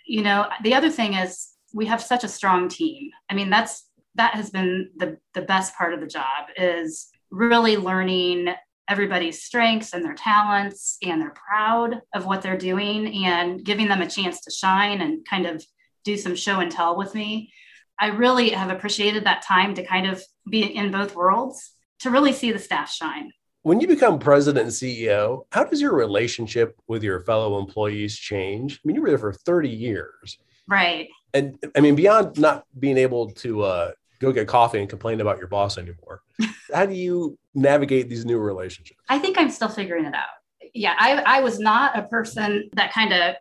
you 0.06 0.22
know, 0.22 0.46
the 0.62 0.74
other 0.74 0.90
thing 0.90 1.14
is 1.14 1.50
we 1.72 1.86
have 1.86 2.02
such 2.02 2.24
a 2.24 2.28
strong 2.28 2.68
team. 2.68 3.10
I 3.28 3.34
mean, 3.34 3.50
that's, 3.50 3.86
that 4.16 4.34
has 4.34 4.50
been 4.50 4.90
the, 4.96 5.18
the 5.34 5.42
best 5.42 5.74
part 5.76 5.94
of 5.94 6.00
the 6.00 6.06
job 6.06 6.48
is 6.56 7.08
really 7.30 7.76
learning 7.76 8.48
everybody's 8.90 9.42
strengths 9.42 9.94
and 9.94 10.04
their 10.04 10.14
talents 10.14 10.98
and 11.02 11.22
they're 11.22 11.30
proud 11.30 12.02
of 12.12 12.26
what 12.26 12.42
they're 12.42 12.58
doing 12.58 13.24
and 13.24 13.64
giving 13.64 13.88
them 13.88 14.02
a 14.02 14.10
chance 14.10 14.40
to 14.42 14.50
shine 14.50 15.00
and 15.00 15.24
kind 15.24 15.46
of 15.46 15.64
do 16.04 16.16
some 16.16 16.34
show 16.34 16.58
and 16.58 16.72
tell 16.72 16.96
with 16.96 17.14
me. 17.14 17.52
I 17.98 18.08
really 18.08 18.50
have 18.50 18.70
appreciated 18.70 19.24
that 19.24 19.42
time 19.42 19.74
to 19.74 19.84
kind 19.84 20.06
of 20.06 20.22
be 20.48 20.62
in 20.62 20.90
both 20.90 21.14
worlds 21.14 21.72
to 22.00 22.10
really 22.10 22.32
see 22.32 22.50
the 22.50 22.58
staff 22.58 22.90
shine. 22.90 23.30
When 23.62 23.78
you 23.78 23.86
become 23.86 24.18
president 24.18 24.64
and 24.64 24.72
CEO, 24.72 25.42
how 25.52 25.64
does 25.64 25.80
your 25.80 25.94
relationship 25.94 26.74
with 26.88 27.02
your 27.02 27.20
fellow 27.20 27.58
employees 27.58 28.16
change? 28.16 28.76
I 28.76 28.80
mean, 28.84 28.96
you 28.96 29.02
were 29.02 29.10
there 29.10 29.18
for 29.18 29.34
30 29.34 29.68
years. 29.68 30.38
Right. 30.66 31.08
And 31.34 31.62
I 31.76 31.80
mean, 31.80 31.94
beyond 31.94 32.38
not 32.38 32.64
being 32.78 32.96
able 32.96 33.30
to 33.32 33.62
uh, 33.62 33.90
go 34.20 34.32
get 34.32 34.46
coffee 34.46 34.78
and 34.78 34.88
complain 34.88 35.20
about 35.20 35.38
your 35.38 35.48
boss 35.48 35.78
anymore, 35.78 36.22
how 36.74 36.86
do 36.86 36.94
you 36.94 37.38
navigate 37.54 38.08
these 38.08 38.24
new 38.24 38.38
relationships? 38.38 39.00
I 39.08 39.18
think 39.18 39.38
I'm 39.38 39.50
still 39.50 39.68
figuring 39.68 40.04
it 40.04 40.14
out. 40.14 40.28
Yeah, 40.74 40.94
I, 40.98 41.22
I 41.26 41.40
was 41.40 41.58
not 41.58 41.98
a 41.98 42.02
person 42.02 42.70
that 42.74 42.92
kind 42.92 43.12
of 43.12 43.34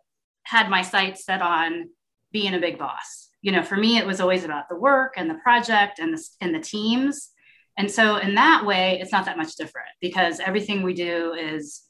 had 0.43 0.69
my 0.69 0.81
sights 0.81 1.25
set 1.25 1.41
on 1.41 1.89
being 2.31 2.53
a 2.53 2.59
big 2.59 2.79
boss. 2.79 3.29
You 3.41 3.51
know, 3.51 3.63
for 3.63 3.77
me, 3.77 3.97
it 3.97 4.05
was 4.05 4.19
always 4.19 4.43
about 4.43 4.67
the 4.69 4.75
work 4.75 5.13
and 5.15 5.29
the 5.29 5.35
project 5.35 5.99
and 5.99 6.17
the, 6.17 6.27
and 6.41 6.55
the 6.55 6.59
teams. 6.59 7.29
And 7.77 7.89
so, 7.89 8.17
in 8.17 8.35
that 8.35 8.65
way, 8.65 8.99
it's 8.99 9.11
not 9.11 9.25
that 9.25 9.37
much 9.37 9.55
different 9.55 9.87
because 10.01 10.39
everything 10.39 10.81
we 10.83 10.93
do 10.93 11.33
is, 11.33 11.83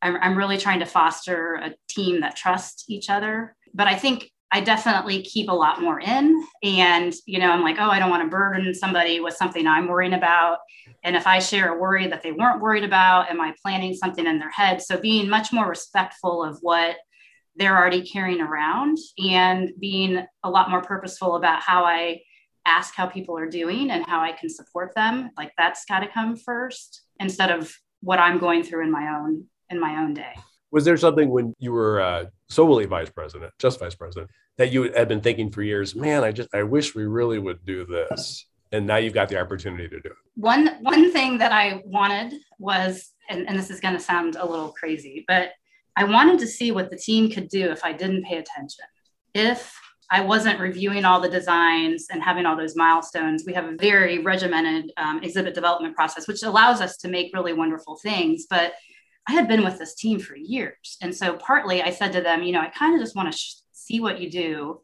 I'm, 0.00 0.16
I'm 0.16 0.38
really 0.38 0.58
trying 0.58 0.80
to 0.80 0.86
foster 0.86 1.54
a 1.54 1.74
team 1.88 2.20
that 2.20 2.36
trusts 2.36 2.84
each 2.88 3.08
other. 3.08 3.56
But 3.74 3.88
I 3.88 3.96
think 3.96 4.30
I 4.54 4.60
definitely 4.60 5.22
keep 5.22 5.48
a 5.48 5.54
lot 5.54 5.80
more 5.80 5.98
in. 5.98 6.44
And, 6.62 7.14
you 7.24 7.38
know, 7.38 7.50
I'm 7.50 7.62
like, 7.62 7.76
oh, 7.78 7.88
I 7.88 7.98
don't 7.98 8.10
want 8.10 8.22
to 8.22 8.28
burden 8.28 8.74
somebody 8.74 9.18
with 9.18 9.34
something 9.34 9.66
I'm 9.66 9.88
worrying 9.88 10.12
about. 10.12 10.58
And 11.02 11.16
if 11.16 11.26
I 11.26 11.38
share 11.38 11.74
a 11.74 11.80
worry 11.80 12.06
that 12.06 12.22
they 12.22 12.32
weren't 12.32 12.60
worried 12.60 12.84
about, 12.84 13.30
am 13.30 13.40
I 13.40 13.54
planting 13.62 13.94
something 13.94 14.26
in 14.26 14.38
their 14.38 14.50
head? 14.50 14.82
So 14.82 15.00
being 15.00 15.30
much 15.30 15.54
more 15.54 15.66
respectful 15.66 16.44
of 16.44 16.58
what 16.60 16.96
they're 17.56 17.76
already 17.76 18.02
carrying 18.02 18.42
around 18.42 18.98
and 19.18 19.70
being 19.80 20.22
a 20.42 20.50
lot 20.50 20.70
more 20.70 20.82
purposeful 20.82 21.36
about 21.36 21.62
how 21.62 21.84
I 21.84 22.20
ask 22.66 22.94
how 22.94 23.06
people 23.06 23.36
are 23.38 23.48
doing 23.48 23.90
and 23.90 24.06
how 24.06 24.20
I 24.20 24.32
can 24.32 24.50
support 24.50 24.94
them. 24.94 25.30
Like 25.36 25.52
that's 25.56 25.86
got 25.86 26.00
to 26.00 26.08
come 26.08 26.36
first 26.36 27.02
instead 27.18 27.50
of 27.50 27.74
what 28.00 28.18
I'm 28.18 28.38
going 28.38 28.62
through 28.62 28.84
in 28.84 28.90
my 28.90 29.18
own 29.18 29.46
in 29.70 29.80
my 29.80 30.02
own 30.02 30.12
day. 30.12 30.34
Was 30.70 30.84
there 30.84 30.96
something 30.96 31.30
when 31.30 31.54
you 31.58 31.72
were 31.72 32.00
uh, 32.00 32.24
solely 32.48 32.86
vice 32.86 33.10
president, 33.10 33.52
just 33.58 33.80
vice 33.80 33.94
president, 33.94 34.30
that 34.58 34.72
you 34.72 34.92
had 34.92 35.08
been 35.08 35.20
thinking 35.20 35.50
for 35.50 35.62
years? 35.62 35.94
Man, 35.94 36.24
I 36.24 36.32
just 36.32 36.48
I 36.54 36.62
wish 36.62 36.94
we 36.94 37.04
really 37.04 37.38
would 37.38 37.64
do 37.64 37.84
this, 37.84 38.46
and 38.70 38.86
now 38.86 38.96
you've 38.96 39.14
got 39.14 39.28
the 39.28 39.40
opportunity 39.40 39.88
to 39.88 40.00
do 40.00 40.08
it. 40.08 40.16
One 40.34 40.78
one 40.80 41.12
thing 41.12 41.38
that 41.38 41.52
I 41.52 41.82
wanted 41.84 42.34
was, 42.58 43.12
and, 43.28 43.48
and 43.48 43.58
this 43.58 43.70
is 43.70 43.80
going 43.80 43.94
to 43.94 44.00
sound 44.00 44.36
a 44.36 44.46
little 44.46 44.70
crazy, 44.72 45.24
but 45.26 45.50
I 45.96 46.04
wanted 46.04 46.38
to 46.40 46.46
see 46.46 46.72
what 46.72 46.90
the 46.90 46.96
team 46.96 47.30
could 47.30 47.48
do 47.48 47.70
if 47.70 47.84
I 47.84 47.92
didn't 47.92 48.24
pay 48.24 48.38
attention. 48.38 48.84
If 49.34 49.74
I 50.12 50.20
wasn't 50.20 50.60
reviewing 50.60 51.06
all 51.06 51.20
the 51.20 51.28
designs 51.28 52.08
and 52.10 52.22
having 52.22 52.44
all 52.44 52.54
those 52.54 52.76
milestones. 52.76 53.44
We 53.46 53.54
have 53.54 53.64
a 53.64 53.76
very 53.76 54.18
regimented 54.18 54.92
um, 54.98 55.22
exhibit 55.22 55.54
development 55.54 55.96
process, 55.96 56.28
which 56.28 56.42
allows 56.42 56.82
us 56.82 56.98
to 56.98 57.08
make 57.08 57.32
really 57.32 57.54
wonderful 57.54 57.96
things. 57.96 58.44
But 58.48 58.74
I 59.26 59.32
had 59.32 59.48
been 59.48 59.64
with 59.64 59.78
this 59.78 59.94
team 59.94 60.18
for 60.18 60.36
years. 60.36 60.98
And 61.00 61.14
so 61.14 61.36
partly 61.36 61.80
I 61.80 61.90
said 61.90 62.12
to 62.12 62.20
them, 62.20 62.42
you 62.42 62.52
know, 62.52 62.60
I 62.60 62.68
kind 62.68 62.94
of 62.94 63.00
just 63.00 63.16
want 63.16 63.32
to 63.32 63.38
sh- 63.38 63.54
see 63.86 64.00
what 64.00 64.20
you 64.20 64.30
do 64.30 64.80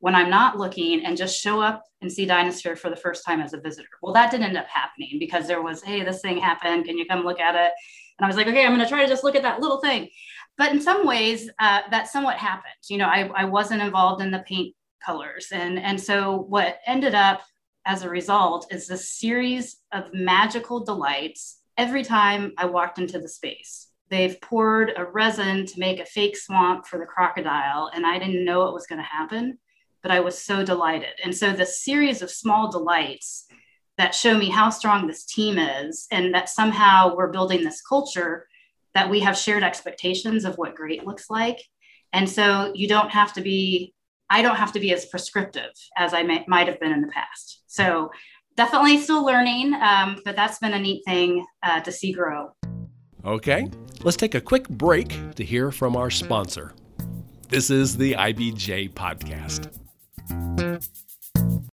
when 0.00 0.14
I'm 0.14 0.30
not 0.30 0.58
looking 0.58 1.04
and 1.04 1.16
just 1.16 1.40
show 1.40 1.60
up 1.60 1.82
and 2.00 2.10
see 2.10 2.26
Dinosphere 2.26 2.78
for 2.78 2.88
the 2.90 2.96
first 2.96 3.24
time 3.24 3.40
as 3.40 3.52
a 3.52 3.60
visitor. 3.60 3.88
Well, 4.00 4.14
that 4.14 4.30
didn't 4.30 4.46
end 4.46 4.56
up 4.56 4.68
happening 4.68 5.16
because 5.18 5.46
there 5.46 5.62
was, 5.62 5.82
hey, 5.82 6.04
this 6.04 6.20
thing 6.20 6.38
happened. 6.38 6.84
Can 6.84 6.96
you 6.96 7.06
come 7.06 7.24
look 7.24 7.40
at 7.40 7.56
it? 7.56 7.72
And 8.18 8.24
I 8.24 8.26
was 8.26 8.36
like, 8.36 8.46
okay, 8.46 8.64
I'm 8.64 8.74
going 8.74 8.84
to 8.84 8.88
try 8.88 9.02
to 9.02 9.08
just 9.08 9.24
look 9.24 9.36
at 9.36 9.42
that 9.42 9.60
little 9.60 9.80
thing. 9.80 10.08
But 10.56 10.72
in 10.72 10.80
some 10.80 11.06
ways, 11.06 11.50
uh, 11.58 11.82
that 11.90 12.08
somewhat 12.08 12.36
happened. 12.36 12.74
You 12.88 12.98
know, 12.98 13.06
I, 13.06 13.28
I 13.34 13.44
wasn't 13.44 13.82
involved 13.82 14.22
in 14.22 14.30
the 14.30 14.40
paint 14.40 14.74
colors. 15.04 15.48
And, 15.52 15.78
and 15.78 16.00
so 16.00 16.46
what 16.48 16.78
ended 16.86 17.14
up 17.14 17.42
as 17.86 18.02
a 18.02 18.10
result 18.10 18.72
is 18.72 18.86
this 18.86 19.10
series 19.10 19.78
of 19.92 20.12
magical 20.12 20.84
delights 20.84 21.60
every 21.76 22.04
time 22.04 22.52
I 22.58 22.66
walked 22.66 22.98
into 22.98 23.18
the 23.18 23.28
space. 23.28 23.87
They've 24.10 24.40
poured 24.40 24.92
a 24.96 25.04
resin 25.04 25.66
to 25.66 25.80
make 25.80 26.00
a 26.00 26.06
fake 26.06 26.36
swamp 26.36 26.86
for 26.86 26.98
the 26.98 27.04
crocodile, 27.04 27.90
and 27.94 28.06
I 28.06 28.18
didn't 28.18 28.44
know 28.44 28.66
it 28.66 28.74
was 28.74 28.86
going 28.86 29.00
to 29.00 29.04
happen, 29.04 29.58
but 30.02 30.10
I 30.10 30.20
was 30.20 30.42
so 30.42 30.64
delighted. 30.64 31.12
And 31.22 31.36
so, 31.36 31.52
the 31.52 31.66
series 31.66 32.22
of 32.22 32.30
small 32.30 32.70
delights 32.70 33.46
that 33.98 34.14
show 34.14 34.38
me 34.38 34.48
how 34.48 34.70
strong 34.70 35.06
this 35.06 35.26
team 35.26 35.58
is, 35.58 36.06
and 36.10 36.32
that 36.34 36.48
somehow 36.48 37.14
we're 37.14 37.32
building 37.32 37.64
this 37.64 37.82
culture 37.82 38.46
that 38.94 39.10
we 39.10 39.20
have 39.20 39.36
shared 39.36 39.62
expectations 39.62 40.44
of 40.44 40.56
what 40.56 40.74
great 40.74 41.06
looks 41.06 41.28
like. 41.28 41.60
And 42.14 42.28
so, 42.28 42.72
you 42.74 42.88
don't 42.88 43.10
have 43.10 43.34
to 43.34 43.42
be, 43.42 43.94
I 44.30 44.40
don't 44.40 44.56
have 44.56 44.72
to 44.72 44.80
be 44.80 44.94
as 44.94 45.04
prescriptive 45.06 45.72
as 45.98 46.14
I 46.14 46.22
may, 46.22 46.44
might 46.48 46.68
have 46.68 46.80
been 46.80 46.92
in 46.92 47.02
the 47.02 47.08
past. 47.08 47.62
So, 47.66 48.10
definitely 48.56 48.98
still 49.02 49.24
learning, 49.24 49.74
um, 49.74 50.22
but 50.24 50.34
that's 50.34 50.58
been 50.60 50.72
a 50.72 50.78
neat 50.78 51.04
thing 51.04 51.44
uh, 51.62 51.80
to 51.80 51.92
see 51.92 52.12
grow. 52.12 52.52
Okay, 53.24 53.68
let's 54.04 54.16
take 54.16 54.34
a 54.34 54.40
quick 54.40 54.68
break 54.68 55.34
to 55.34 55.44
hear 55.44 55.72
from 55.72 55.96
our 55.96 56.10
sponsor. 56.10 56.72
This 57.48 57.68
is 57.68 57.96
the 57.96 58.12
IBJ 58.12 58.92
Podcast. 58.92 59.74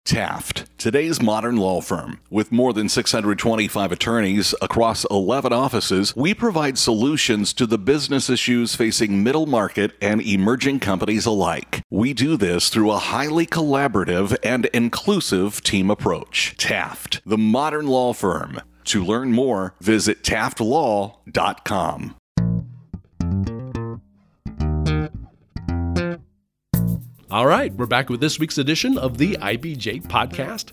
Taft, 0.04 0.66
today's 0.80 1.22
modern 1.22 1.58
law 1.58 1.82
firm. 1.82 2.20
With 2.32 2.52
more 2.52 2.74
than 2.74 2.90
625 2.90 3.92
attorneys 3.92 4.56
across 4.62 5.06
11 5.06 5.54
offices, 5.54 6.16
we 6.16 6.34
provide 6.34 6.78
solutions 6.78 7.54
to 7.54 7.68
the 7.68 7.78
business 7.78 8.30
issues 8.30 8.76
facing 8.76 9.24
middle 9.24 9.46
market 9.46 9.92
and 10.02 10.22
emerging 10.22 10.80
companies 10.80 11.28
alike. 11.28 11.84
We 11.92 12.14
do 12.14 12.38
this 12.38 12.70
through 12.70 12.92
a 12.92 12.98
highly 12.98 13.46
collaborative 13.46 14.36
and 14.44 14.66
inclusive 14.68 15.62
team 15.62 15.92
approach. 15.92 16.58
Taft, 16.58 17.22
the 17.26 17.38
modern 17.38 17.86
law 17.86 18.12
firm. 18.12 18.60
To 18.90 19.06
learn 19.06 19.32
more, 19.32 19.76
visit 19.82 20.24
taftlaw.com. 20.24 22.16
All 27.30 27.46
right, 27.46 27.72
we're 27.76 27.86
back 27.86 28.10
with 28.10 28.20
this 28.20 28.40
week's 28.40 28.58
edition 28.58 28.98
of 28.98 29.20
the 29.20 29.34
IBJ 29.34 30.08
podcast 30.08 30.72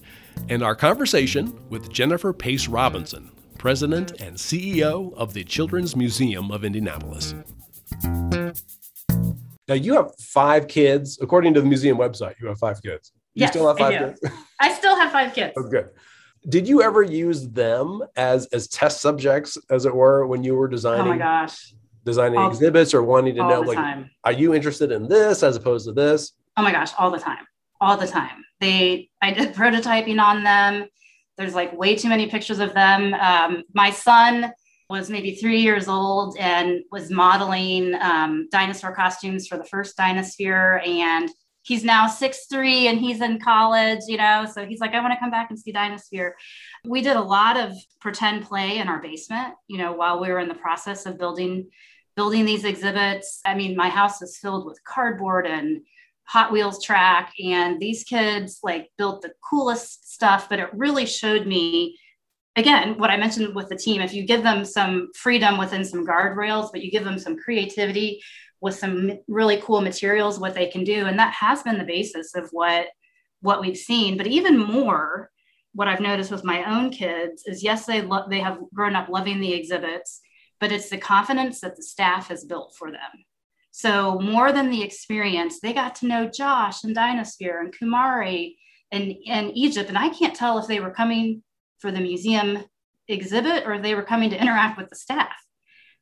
and 0.49 0.63
our 0.63 0.75
conversation 0.75 1.61
with 1.69 1.93
Jennifer 1.93 2.33
Pace 2.33 2.69
Robinson, 2.69 3.31
President 3.59 4.13
and 4.19 4.39
CEO 4.39 5.13
of 5.13 5.35
the 5.35 5.45
Children's 5.45 5.95
Museum 5.95 6.51
of 6.51 6.65
Indianapolis. 6.65 7.35
Now, 9.69 9.75
you 9.75 9.93
have 9.93 10.15
five 10.15 10.69
kids. 10.69 11.19
According 11.21 11.53
to 11.53 11.61
the 11.61 11.69
museum 11.69 11.99
website, 11.99 12.37
you 12.41 12.47
have 12.47 12.59
five 12.59 12.81
kids. 12.81 13.13
You 13.35 13.43
yes, 13.43 13.51
still 13.51 13.69
have 13.69 13.77
five 13.77 13.93
I 13.93 13.99
kids? 13.99 14.21
I 14.59 14.73
still 14.73 14.97
have 14.97 15.13
five 15.13 15.35
kids. 15.35 15.53
Oh, 15.59 15.69
good. 15.69 15.91
Did 16.49 16.69
you 16.69 16.83
ever 16.83 17.03
use 17.03 17.49
them 17.49 18.03
as 18.17 18.47
as 18.47 18.69
test 18.69 19.01
subjects, 19.01 19.59
as 19.71 19.85
it 19.85 19.95
were, 19.95 20.27
when 20.27 20.45
you 20.45 20.55
were 20.55 20.69
designing? 20.69 21.07
Oh 21.07 21.11
my 21.11 21.19
gosh. 21.19 21.75
Designing 22.05 22.39
all, 22.39 22.49
exhibits 22.49 22.95
or 22.95 23.03
wanting 23.03 23.35
to 23.35 23.49
know, 23.49 23.63
like, 23.63 23.77
time. 23.77 24.11
are 24.23 24.31
you 24.33 24.55
interested 24.55 24.93
in 24.93 25.09
this 25.09 25.43
as 25.43 25.57
opposed 25.57 25.87
to 25.87 25.93
this? 25.93 26.33
oh 26.57 26.63
my 26.63 26.73
gosh, 26.73 26.93
all 26.99 27.11
the 27.11 27.19
time, 27.19 27.45
all 27.81 27.97
the 27.97 28.07
time. 28.07 28.45
They, 28.61 29.11
I 29.23 29.33
did 29.33 29.55
prototyping 29.55 30.21
on 30.21 30.43
them. 30.43 30.89
There's 31.37 31.55
like 31.55 31.77
way 31.77 31.97
too 31.97 32.09
many 32.09 32.29
pictures 32.29 32.61
of 32.61 32.73
them. 32.73 33.13
Um, 33.15 33.65
my 33.75 33.91
son 33.91 34.53
was 34.89 35.11
maybe 35.11 35.35
three 35.35 35.61
years 35.61 35.89
old 35.89 36.37
and 36.39 36.81
was 36.91 37.11
modeling 37.11 37.95
um, 38.01 38.49
dinosaur 38.51 38.95
costumes 38.95 39.47
for 39.47 39.59
the 39.59 39.65
first 39.65 39.99
Dinosphere. 39.99 40.87
And 40.87 41.29
he's 41.67 41.83
now 41.83 42.07
six 42.07 42.47
three 42.47 42.87
and 42.87 42.99
he's 42.99 43.21
in 43.21 43.41
college, 43.41 44.01
you 44.07 44.17
know. 44.17 44.47
So 44.53 44.65
he's 44.65 44.81
like, 44.81 44.95
I 44.95 45.01
want 45.01 45.13
to 45.13 45.19
come 45.19 45.31
back 45.31 45.51
and 45.51 45.59
see 45.59 45.73
Dinosphere. 45.73 46.33
We 46.85 47.03
did 47.03 47.17
a 47.17 47.21
lot 47.21 47.57
of 47.57 47.73
pretend 48.01 48.45
play 48.45 48.79
in 48.79 48.89
our 48.89 49.03
basement, 49.03 49.55
you 49.67 49.79
know, 49.79 49.93
while 49.93 50.21
we 50.21 50.29
were 50.29 50.39
in 50.39 50.49
the 50.49 50.55
process 50.55 51.07
of 51.07 51.19
building 51.19 51.69
building 52.15 52.47
these 52.47 52.65
exhibits. 52.65 53.41
I 53.45 53.55
mean, 53.55 53.77
my 53.77 53.91
house 53.91 54.23
is 54.23 54.39
filled 54.39 54.65
with 54.65 54.83
cardboard 54.85 55.47
and 55.47 55.83
Hot 56.25 56.51
Wheels 56.51 56.83
track, 56.83 57.33
and 57.45 57.79
these 57.79 58.05
kids 58.05 58.61
like 58.63 58.91
built 58.97 59.23
the 59.23 59.33
coolest 59.49 60.13
stuff. 60.13 60.49
But 60.49 60.61
it 60.61 60.71
really 60.73 61.07
showed 61.07 61.47
me 61.47 61.99
again, 62.57 62.97
what 62.97 63.11
I 63.11 63.19
mentioned 63.19 63.55
with 63.55 63.69
the 63.69 63.77
team, 63.77 64.01
if 64.01 64.15
you 64.15 64.25
give 64.25 64.43
them 64.43 64.65
some 64.65 65.11
freedom 65.15 65.59
within 65.59 65.85
some 65.85 66.07
guardrails, 66.07 66.71
but 66.73 66.83
you 66.83 66.91
give 66.91 67.05
them 67.05 67.19
some 67.19 67.37
creativity 67.37 68.23
with 68.61 68.75
some 68.75 69.19
really 69.29 69.61
cool 69.63 69.81
materials, 69.81 70.39
what 70.39 70.55
they 70.55 70.67
can 70.67 70.85
do. 70.85 71.07
And 71.07 71.19
that 71.19 71.35
has 71.35 71.63
been 71.63 71.79
the 71.79 71.85
basis 71.85 72.35
of 72.35 72.49
what 72.51 72.89
what 73.43 73.61
we've 73.61 73.77
seen. 73.77 74.17
But 74.17 74.27
even 74.27 74.59
more, 74.59 75.31
what 75.75 75.89
I've 75.89 76.01
noticed 76.01 76.31
with 76.31 76.43
my 76.43 76.65
own 76.65 76.91
kids 76.91 77.45
is 77.47 77.63
yes, 77.63 77.87
they 77.87 78.03
love 78.03 78.31
they 78.31 78.41
have 78.41 78.59
grown 78.75 78.97
up 78.97 79.09
loving 79.09 79.41
the 79.41 79.53
exhibits, 79.53 80.21
but 80.59 80.73
it's 80.73 80.89
the 80.89 80.99
confidence 80.99 81.61
that 81.61 81.77
the 81.77 81.83
staff 81.83 82.29
has 82.29 82.45
built 82.45 82.75
for 82.79 82.91
them. 82.91 83.25
So 83.73 84.19
more 84.21 84.53
than 84.53 84.71
the 84.71 84.83
experience, 84.83 85.61
they 85.61 85.75
got 85.75 85.97
to 85.97 86.07
know 86.07 86.31
Josh 86.31 86.83
and 86.83 86.97
Dinosphere 86.97 87.61
and 87.61 87.75
Kumari 87.77 88.57
and, 88.91 89.15
and 89.29 89.51
Egypt. 89.55 89.91
And 89.91 89.99
I 89.99 90.09
can't 90.09 90.35
tell 90.35 90.59
if 90.59 90.67
they 90.67 90.81
were 90.81 90.91
coming 90.91 91.43
for 91.81 91.93
the 91.93 92.01
museum 92.01 92.65
exhibit 93.07 93.67
or 93.67 93.79
they 93.79 93.95
were 93.95 94.03
coming 94.03 94.31
to 94.31 94.41
interact 94.41 94.79
with 94.79 94.89
the 94.89 94.97
staff. 94.97 95.37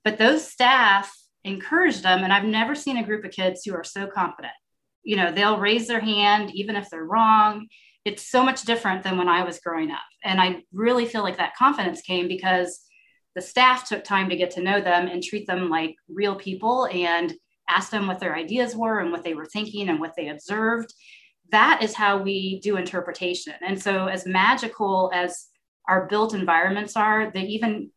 But 0.05 0.19
those 0.19 0.47
staff 0.47 1.13
encouraged 1.45 2.03
them. 2.03 2.25
And 2.25 2.33
I've 2.33 2.45
never 2.45 2.75
seen 2.75 2.97
a 2.97 3.05
group 3.05 3.25
of 3.25 3.31
kids 3.31 3.63
who 3.65 3.75
are 3.75 3.85
so 3.85 4.07
confident. 4.07 4.55
You 5.03 5.17
know, 5.17 5.31
they'll 5.31 5.59
raise 5.59 5.87
their 5.87 6.01
hand 6.01 6.51
even 6.55 6.77
if 6.77 6.89
they're 6.91 7.05
wrong. 7.05 7.69
It's 8.05 8.31
so 8.31 8.43
much 8.45 8.63
different 8.63 9.03
than 9.03 9.19
when 9.19 9.29
I 9.29 9.45
was 9.45 9.61
growing 9.61 9.91
up. 9.91 10.01
And 10.23 10.41
I 10.41 10.63
really 10.73 11.07
feel 11.07 11.23
like 11.23 11.37
that 11.37 11.57
confidence 11.57 12.01
came 12.01 12.29
because 12.29 12.81
the 13.35 13.43
staff 13.43 13.89
took 13.89 14.05
time 14.05 14.29
to 14.31 14.37
get 14.37 14.53
to 14.53 14.63
know 14.63 14.81
them 14.81 15.09
and 15.09 15.23
treat 15.23 15.47
them 15.47 15.69
like 15.69 15.95
real 16.09 16.37
people 16.37 16.87
and 16.87 17.35
ask 17.69 17.91
them 17.91 18.07
what 18.07 18.21
their 18.21 18.37
ideas 18.37 18.77
were 18.77 19.01
and 19.01 19.11
what 19.11 19.25
they 19.25 19.35
were 19.35 19.47
thinking 19.47 19.89
and 19.89 20.01
what 20.01 20.13
they 20.17 20.29
observed. 20.29 20.93
That 21.51 21.83
is 21.83 21.95
how 21.95 22.19
we 22.23 22.61
do 22.61 22.77
interpretation. 22.77 23.55
And 23.67 23.81
so, 23.81 24.07
as 24.07 24.27
magical 24.27 25.11
as 25.15 25.49
our 25.89 26.07
built 26.07 26.35
environments 26.35 26.97
are, 26.97 27.31
they 27.33 27.43
even 27.43 27.91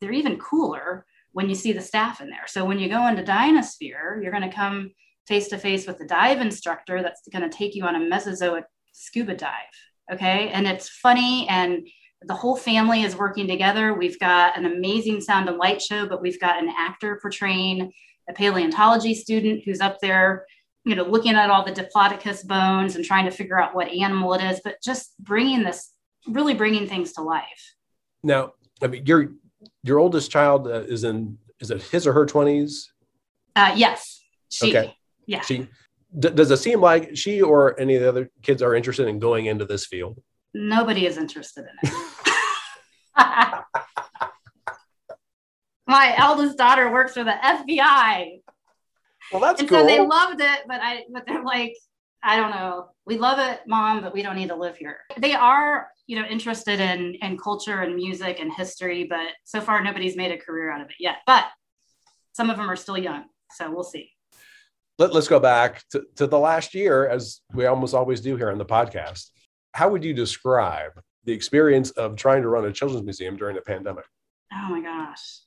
they're 0.00 0.12
even 0.12 0.38
cooler 0.38 1.06
when 1.36 1.50
you 1.50 1.54
see 1.54 1.74
the 1.74 1.82
staff 1.82 2.22
in 2.22 2.30
there. 2.30 2.46
So 2.46 2.64
when 2.64 2.78
you 2.78 2.88
go 2.88 3.06
into 3.08 3.22
Dinosphere, 3.22 4.22
you're 4.22 4.32
going 4.32 4.48
to 4.48 4.56
come 4.56 4.92
face 5.28 5.48
to 5.48 5.58
face 5.58 5.86
with 5.86 5.98
the 5.98 6.06
dive 6.06 6.40
instructor 6.40 7.02
that's 7.02 7.20
going 7.30 7.42
to 7.42 7.54
take 7.54 7.74
you 7.74 7.84
on 7.84 7.94
a 7.94 8.00
Mesozoic 8.00 8.64
scuba 8.92 9.34
dive. 9.34 9.76
Okay, 10.10 10.48
and 10.48 10.66
it's 10.66 10.88
funny 10.88 11.46
and 11.50 11.86
the 12.22 12.32
whole 12.32 12.56
family 12.56 13.02
is 13.02 13.16
working 13.16 13.46
together. 13.46 13.92
We've 13.92 14.18
got 14.18 14.56
an 14.56 14.64
amazing 14.64 15.20
sound 15.20 15.50
and 15.50 15.58
light 15.58 15.82
show, 15.82 16.08
but 16.08 16.22
we've 16.22 16.40
got 16.40 16.62
an 16.62 16.72
actor 16.74 17.18
portraying 17.20 17.92
a 18.30 18.32
paleontology 18.32 19.14
student 19.14 19.62
who's 19.64 19.82
up 19.82 19.98
there 20.00 20.46
you 20.84 20.94
know 20.94 21.04
looking 21.04 21.34
at 21.34 21.50
all 21.50 21.64
the 21.64 21.70
diplodocus 21.70 22.44
bones 22.44 22.96
and 22.96 23.04
trying 23.04 23.24
to 23.26 23.30
figure 23.30 23.60
out 23.60 23.74
what 23.74 23.88
animal 23.88 24.34
it 24.34 24.42
is 24.42 24.60
but 24.64 24.76
just 24.82 25.12
bringing 25.20 25.62
this 25.62 25.92
really 26.26 26.54
bringing 26.54 26.88
things 26.88 27.12
to 27.12 27.22
life. 27.22 27.74
Now, 28.22 28.54
I 28.82 28.86
mean, 28.88 29.06
your 29.06 29.32
your 29.86 29.98
oldest 29.98 30.30
child 30.30 30.66
uh, 30.66 30.80
is 30.80 31.04
in 31.04 31.38
is 31.60 31.70
it 31.70 31.82
his 31.82 32.06
or 32.06 32.12
her 32.12 32.26
twenties? 32.26 32.92
Uh, 33.54 33.72
yes. 33.76 34.22
She, 34.50 34.68
okay. 34.68 34.94
Yeah. 35.26 35.40
She 35.40 35.68
d- 36.18 36.30
does 36.30 36.50
it 36.50 36.58
seem 36.58 36.80
like 36.80 37.16
she 37.16 37.40
or 37.40 37.78
any 37.80 37.94
of 37.94 38.02
the 38.02 38.08
other 38.08 38.30
kids 38.42 38.62
are 38.62 38.74
interested 38.74 39.08
in 39.08 39.18
going 39.18 39.46
into 39.46 39.64
this 39.64 39.86
field? 39.86 40.20
Nobody 40.52 41.06
is 41.06 41.16
interested 41.16 41.64
in 41.64 41.88
it. 41.88 41.94
My 45.86 46.14
eldest 46.18 46.58
daughter 46.58 46.90
works 46.90 47.14
for 47.14 47.24
the 47.24 47.30
FBI. 47.30 48.40
Well, 49.32 49.40
that's 49.40 49.60
and 49.60 49.68
cool. 49.68 49.80
so 49.80 49.86
they 49.86 50.00
loved 50.00 50.40
it, 50.40 50.60
but 50.66 50.80
I 50.82 51.04
but 51.12 51.24
they're 51.26 51.44
like, 51.44 51.76
I 52.26 52.36
don't 52.36 52.50
know. 52.50 52.88
We 53.06 53.18
love 53.18 53.38
it, 53.38 53.60
mom, 53.68 54.02
but 54.02 54.12
we 54.12 54.20
don't 54.20 54.34
need 54.34 54.48
to 54.48 54.56
live 54.56 54.76
here. 54.76 54.98
They 55.16 55.34
are, 55.34 55.86
you 56.08 56.20
know, 56.20 56.26
interested 56.26 56.80
in 56.80 57.14
in 57.22 57.38
culture 57.38 57.82
and 57.82 57.94
music 57.94 58.40
and 58.40 58.52
history, 58.52 59.04
but 59.08 59.28
so 59.44 59.60
far 59.60 59.82
nobody's 59.82 60.16
made 60.16 60.32
a 60.32 60.36
career 60.36 60.72
out 60.72 60.80
of 60.80 60.88
it 60.88 60.96
yet. 60.98 61.18
But 61.24 61.44
some 62.32 62.50
of 62.50 62.56
them 62.56 62.68
are 62.68 62.74
still 62.74 62.98
young, 62.98 63.26
so 63.52 63.70
we'll 63.70 63.84
see. 63.84 64.10
Let, 64.98 65.12
us 65.12 65.28
go 65.28 65.38
back 65.38 65.84
to, 65.90 66.02
to 66.16 66.26
the 66.26 66.38
last 66.38 66.74
year, 66.74 67.06
as 67.06 67.42
we 67.54 67.66
almost 67.66 67.94
always 67.94 68.20
do 68.20 68.36
here 68.36 68.50
on 68.50 68.58
the 68.58 68.64
podcast. 68.64 69.30
How 69.72 69.88
would 69.90 70.02
you 70.02 70.12
describe 70.12 70.92
the 71.24 71.32
experience 71.32 71.90
of 71.92 72.16
trying 72.16 72.42
to 72.42 72.48
run 72.48 72.64
a 72.64 72.72
children's 72.72 73.04
museum 73.04 73.36
during 73.36 73.56
a 73.56 73.60
pandemic? 73.60 74.04
Oh 74.52 74.68
my 74.70 74.80
gosh. 74.80 75.40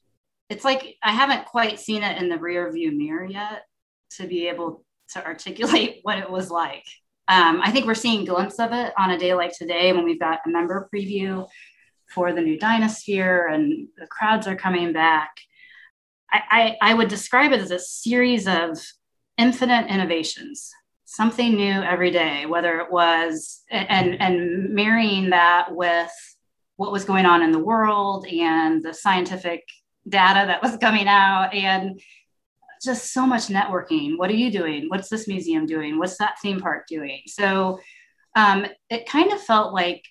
It's 0.50 0.64
like 0.64 0.96
I 1.04 1.12
haven't 1.12 1.46
quite 1.46 1.80
seen 1.80 2.04
it 2.04 2.22
in 2.22 2.30
the 2.30 2.38
rear 2.38 2.72
view 2.72 2.92
mirror 2.92 3.26
yet 3.26 3.64
to 4.12 4.28
be 4.28 4.48
able 4.48 4.86
to 5.14 5.26
articulate 5.26 6.00
what 6.04 6.18
it 6.18 6.30
was 6.30 6.50
like. 6.50 6.86
Um, 7.28 7.62
I 7.64 7.72
think 7.72 7.86
we're 7.86 7.94
seeing 7.94 8.26
glimpse 8.26 8.60
of 8.60 8.72
it 8.72 8.92
on 8.98 9.12
a 9.12 9.18
day 9.18 9.36
like 9.36 9.56
today 9.56 9.94
when 9.94 10.04
we've 10.04 10.20
got 10.20 10.40
a 10.46 10.50
member 10.50 10.90
preview 10.94 11.48
for 12.14 12.34
the 12.34 12.42
new 12.42 12.58
Dinosphere 12.58 13.54
and 13.54 13.88
the 13.98 14.08
crowds 14.08 14.48
are 14.48 14.56
coming 14.56 14.94
back. 14.94 15.30
I, 16.32 16.78
I, 16.82 16.92
I 16.92 16.94
would 16.96 17.08
describe 17.08 17.52
it 17.52 17.60
as 17.60 17.72
a 17.72 17.80
series 17.80 18.48
of 18.48 18.80
infinite 19.38 19.88
innovations, 19.88 20.72
something 21.06 21.56
new 21.56 21.82
every 21.82 22.12
day, 22.12 22.46
whether 22.46 22.80
it 22.80 22.92
was 22.92 23.62
and 23.70 24.20
and 24.22 24.74
marrying 24.74 25.30
that 25.30 25.68
with 25.76 26.12
what 26.76 26.92
was 26.92 27.06
going 27.06 27.26
on 27.26 27.42
in 27.42 27.52
the 27.52 27.60
world 27.60 28.26
and 28.28 28.84
the 28.84 28.94
scientific 28.94 29.64
data 30.08 30.48
that 30.48 30.62
was 30.62 30.78
coming 30.78 31.08
out 31.08 31.54
and 31.54 32.00
just 32.82 33.14
so 33.14 33.26
much 33.26 33.48
networking. 33.48 34.18
What 34.18 34.30
are 34.30 34.36
you 34.36 34.52
doing? 34.52 34.86
What's 34.88 35.10
this 35.10 35.28
museum 35.28 35.66
doing? 35.66 35.98
What's 35.98 36.18
that 36.18 36.40
theme 36.42 36.60
park 36.60 36.88
doing? 36.88 37.22
So 37.28 37.80
um, 38.36 38.66
it 38.90 39.08
kind 39.08 39.32
of 39.32 39.42
felt 39.42 39.74
like 39.74 40.04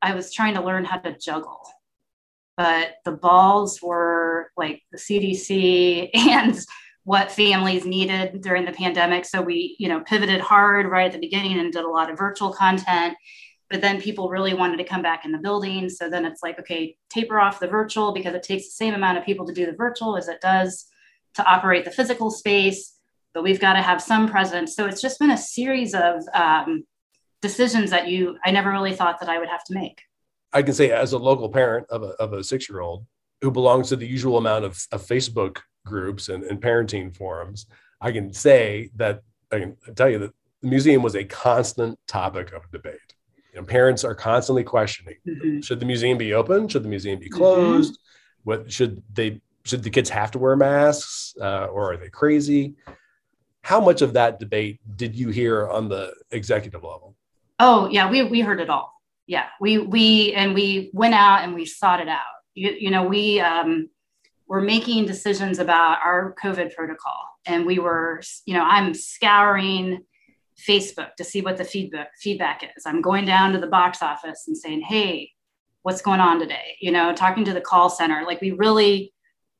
I 0.00 0.14
was 0.14 0.32
trying 0.32 0.54
to 0.54 0.62
learn 0.62 0.84
how 0.84 0.98
to 0.98 1.16
juggle, 1.16 1.60
but 2.56 2.94
the 3.04 3.12
balls 3.12 3.80
were 3.80 4.50
like 4.56 4.82
the 4.90 4.98
CDC 4.98 6.10
and 6.14 6.58
what 7.04 7.32
families 7.32 7.84
needed 7.84 8.42
during 8.42 8.64
the 8.64 8.72
pandemic. 8.72 9.24
So 9.24 9.40
we, 9.40 9.76
you 9.78 9.88
know, 9.88 10.00
pivoted 10.00 10.40
hard 10.40 10.86
right 10.86 11.06
at 11.06 11.12
the 11.12 11.18
beginning 11.18 11.58
and 11.58 11.72
did 11.72 11.84
a 11.84 11.90
lot 11.90 12.10
of 12.10 12.18
virtual 12.18 12.52
content. 12.52 13.16
But 13.70 13.80
then 13.80 14.02
people 14.02 14.28
really 14.28 14.54
wanted 14.54 14.76
to 14.76 14.84
come 14.84 15.02
back 15.02 15.24
in 15.24 15.32
the 15.32 15.38
building. 15.38 15.88
So 15.88 16.10
then 16.10 16.26
it's 16.26 16.42
like, 16.42 16.60
okay, 16.60 16.96
taper 17.08 17.40
off 17.40 17.58
the 17.58 17.66
virtual 17.66 18.12
because 18.12 18.34
it 18.34 18.42
takes 18.42 18.66
the 18.66 18.72
same 18.72 18.94
amount 18.94 19.18
of 19.18 19.24
people 19.24 19.46
to 19.46 19.52
do 19.52 19.66
the 19.66 19.72
virtual 19.72 20.16
as 20.16 20.28
it 20.28 20.40
does 20.42 20.91
to 21.34 21.44
operate 21.44 21.84
the 21.84 21.90
physical 21.90 22.30
space, 22.30 22.94
but 23.34 23.42
we've 23.42 23.60
got 23.60 23.74
to 23.74 23.82
have 23.82 24.02
some 24.02 24.28
presence. 24.28 24.74
So 24.76 24.86
it's 24.86 25.00
just 25.00 25.18
been 25.18 25.30
a 25.30 25.38
series 25.38 25.94
of 25.94 26.22
um, 26.34 26.84
decisions 27.40 27.90
that 27.90 28.08
you, 28.08 28.38
I 28.44 28.50
never 28.50 28.70
really 28.70 28.94
thought 28.94 29.20
that 29.20 29.28
I 29.28 29.38
would 29.38 29.48
have 29.48 29.64
to 29.64 29.74
make. 29.74 30.02
I 30.52 30.62
can 30.62 30.74
say, 30.74 30.90
as 30.90 31.12
a 31.12 31.18
local 31.18 31.48
parent 31.48 31.86
of 31.90 32.02
a, 32.02 32.08
of 32.20 32.32
a 32.32 32.44
six 32.44 32.68
year 32.68 32.80
old 32.80 33.06
who 33.40 33.50
belongs 33.50 33.88
to 33.88 33.96
the 33.96 34.06
usual 34.06 34.36
amount 34.36 34.64
of, 34.64 34.78
of 34.92 35.02
Facebook 35.02 35.58
groups 35.84 36.28
and, 36.28 36.44
and 36.44 36.60
parenting 36.60 37.14
forums, 37.16 37.66
I 38.00 38.12
can 38.12 38.32
say 38.32 38.90
that 38.96 39.22
I 39.50 39.60
can 39.60 39.76
tell 39.94 40.10
you 40.10 40.18
that 40.18 40.32
the 40.60 40.68
museum 40.68 41.02
was 41.02 41.16
a 41.16 41.24
constant 41.24 41.98
topic 42.06 42.52
of 42.52 42.70
debate. 42.70 42.98
You 43.52 43.60
know, 43.60 43.66
parents 43.66 44.04
are 44.04 44.14
constantly 44.14 44.64
questioning 44.64 45.16
mm-hmm. 45.26 45.60
should 45.60 45.80
the 45.80 45.86
museum 45.86 46.18
be 46.18 46.32
open? 46.34 46.68
Should 46.68 46.84
the 46.84 46.88
museum 46.88 47.18
be 47.18 47.28
closed? 47.28 47.92
Mm-hmm. 47.92 48.42
What 48.44 48.72
should 48.72 49.02
they 49.12 49.40
should 49.64 49.82
the 49.82 49.90
kids 49.90 50.10
have 50.10 50.30
to 50.32 50.38
wear 50.38 50.56
masks 50.56 51.34
uh, 51.40 51.66
or 51.66 51.92
are 51.92 51.96
they 51.96 52.08
crazy? 52.08 52.74
How 53.62 53.80
much 53.80 54.02
of 54.02 54.14
that 54.14 54.40
debate 54.40 54.80
did 54.96 55.14
you 55.14 55.28
hear 55.28 55.68
on 55.68 55.88
the 55.88 56.14
executive 56.30 56.82
level? 56.82 57.14
Oh 57.58 57.88
yeah, 57.88 58.10
we 58.10 58.24
we 58.24 58.40
heard 58.40 58.60
it 58.60 58.68
all. 58.68 58.92
Yeah, 59.26 59.46
we 59.60 59.78
we 59.78 60.32
and 60.34 60.52
we 60.52 60.90
went 60.92 61.14
out 61.14 61.42
and 61.42 61.54
we 61.54 61.64
sought 61.64 62.00
it 62.00 62.08
out. 62.08 62.20
You, 62.54 62.74
you 62.78 62.90
know, 62.90 63.04
we 63.04 63.40
um, 63.40 63.88
were 64.48 64.60
making 64.60 65.06
decisions 65.06 65.60
about 65.60 65.98
our 66.04 66.34
COVID 66.42 66.74
protocol, 66.74 67.24
and 67.46 67.64
we 67.64 67.78
were, 67.78 68.20
you 68.46 68.54
know, 68.54 68.64
I'm 68.64 68.94
scouring 68.94 70.04
Facebook 70.68 71.14
to 71.16 71.24
see 71.24 71.40
what 71.40 71.56
the 71.56 71.64
feedback 71.64 72.10
feedback 72.18 72.64
is. 72.64 72.82
I'm 72.84 73.00
going 73.00 73.24
down 73.24 73.52
to 73.52 73.60
the 73.60 73.68
box 73.68 74.02
office 74.02 74.44
and 74.48 74.58
saying, 74.58 74.80
"Hey, 74.80 75.30
what's 75.82 76.02
going 76.02 76.20
on 76.20 76.40
today?" 76.40 76.76
You 76.80 76.90
know, 76.90 77.14
talking 77.14 77.44
to 77.44 77.54
the 77.54 77.60
call 77.60 77.90
center. 77.90 78.24
Like 78.26 78.40
we 78.40 78.50
really 78.50 79.12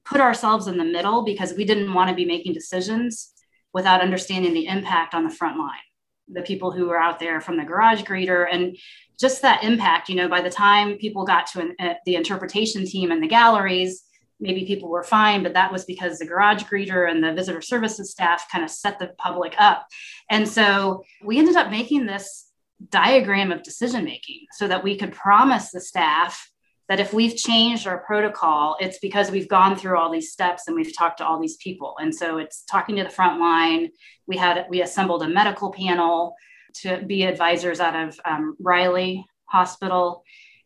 put 0.05 0.21
ourselves 0.21 0.67
in 0.67 0.77
the 0.77 0.85
middle 0.85 1.23
because 1.23 1.55
we 1.55 1.65
didn't 1.65 1.95
want 1.95 2.11
to 2.11 2.17
be 2.17 2.25
making 2.25 2.53
decisions 2.53 3.33
without 3.73 4.01
understanding 4.01 4.53
the 4.53 4.67
impact 4.67 5.15
on 5.15 5.25
the 5.25 5.35
front 5.35 5.59
line. 5.59 5.87
the 6.29 6.43
people 6.43 6.71
who 6.71 6.87
were 6.87 7.01
out 7.01 7.19
there 7.19 7.41
from 7.41 7.57
the 7.57 7.65
garage 7.65 8.03
greeter 8.03 8.47
and 8.51 8.77
just 9.19 9.43
that 9.43 9.65
impact 9.65 10.09
you 10.09 10.15
know 10.15 10.29
by 10.29 10.41
the 10.41 10.51
time 10.51 10.97
people 10.97 11.25
got 11.25 11.47
to 11.47 11.61
an, 11.61 11.75
uh, 11.81 11.95
the 12.07 12.15
interpretation 12.15 12.87
team 12.87 13.11
and 13.11 13.23
the 13.23 13.27
galleries 13.27 14.05
maybe 14.41 14.65
people 14.65 14.89
were 14.89 15.03
fine 15.03 15.43
but 15.43 15.55
that 15.55 15.73
was 15.73 15.85
because 15.85 16.19
the 16.19 16.27
garage 16.27 16.63
greeter 16.65 17.11
and 17.11 17.23
the 17.23 17.33
visitor 17.35 17.61
services 17.61 18.11
staff 18.11 18.51
kind 18.51 18.65
of 18.65 18.71
set 18.71 18.99
the 18.99 19.09
public 19.19 19.55
up 19.59 19.87
and 20.31 20.49
so 20.49 21.03
we 21.25 21.39
ended 21.39 21.57
up 21.57 21.71
making 21.71 22.07
this 22.07 22.51
diagram 22.89 23.53
of 23.53 23.63
decision 23.63 24.05
making 24.05 24.47
so 24.53 24.69
that 24.69 24.83
we 24.83 24.97
could 24.97 25.13
promise 25.13 25.71
the 25.71 25.81
staff 25.81 26.52
that 26.93 27.01
if 27.01 27.15
we've 27.15 27.35
changed 27.35 27.87
our 27.87 28.05
protocol, 28.05 28.77
it's 28.79 28.99
because 28.99 29.31
we've 29.31 29.49
gone 29.49 29.75
through 29.75 29.97
all 29.97 30.13
these 30.13 30.31
steps 30.31 30.65
and 30.67 30.77
we've 30.77 30.95
talked 30.95 31.17
to 31.17 31.27
all 31.27 31.41
these 31.41 31.57
people. 31.57 31.97
And 31.99 32.15
so 32.15 32.37
it's 32.37 32.65
talking 32.65 32.97
to 32.97 33.03
the 33.03 33.09
front 33.09 33.41
line. 33.41 33.89
We 34.27 34.37
had 34.37 34.67
we 34.69 34.83
assembled 34.83 35.23
a 35.23 35.29
medical 35.29 35.73
panel 35.73 36.35
to 36.83 37.03
be 37.07 37.23
advisors 37.23 37.81
out 37.81 37.97
of 37.97 38.21
um, 38.27 38.59
Riley 38.61 39.25
Hospital. 39.47 40.23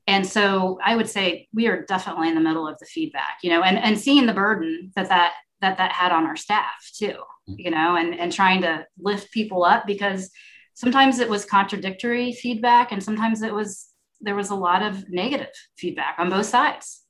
And 0.08 0.26
so 0.26 0.80
I 0.84 0.96
would 0.96 1.08
say 1.08 1.46
we 1.54 1.68
are 1.68 1.82
definitely 1.82 2.26
in 2.26 2.34
the 2.34 2.40
middle 2.40 2.66
of 2.66 2.76
the 2.80 2.86
feedback, 2.86 3.38
you 3.44 3.50
know, 3.50 3.62
and, 3.62 3.78
and 3.78 3.96
seeing 3.96 4.26
the 4.26 4.34
burden 4.34 4.90
that 4.96 5.08
that 5.08 5.32
that 5.60 5.78
that 5.78 5.92
had 5.92 6.10
on 6.10 6.26
our 6.26 6.34
staff 6.34 6.90
too, 6.92 7.14
mm-hmm. 7.48 7.54
you 7.56 7.70
know, 7.70 7.94
and 7.94 8.18
and 8.18 8.32
trying 8.32 8.62
to 8.62 8.84
lift 8.98 9.30
people 9.30 9.64
up 9.64 9.86
because 9.86 10.28
sometimes 10.74 11.20
it 11.20 11.28
was 11.28 11.44
contradictory 11.44 12.32
feedback 12.32 12.90
and 12.90 13.00
sometimes 13.00 13.42
it 13.42 13.54
was 13.54 13.90
there 14.20 14.34
was 14.34 14.50
a 14.50 14.54
lot 14.54 14.82
of 14.82 15.08
negative 15.10 15.52
feedback 15.76 16.16
on 16.18 16.30
both 16.30 16.46
sides. 16.46 17.02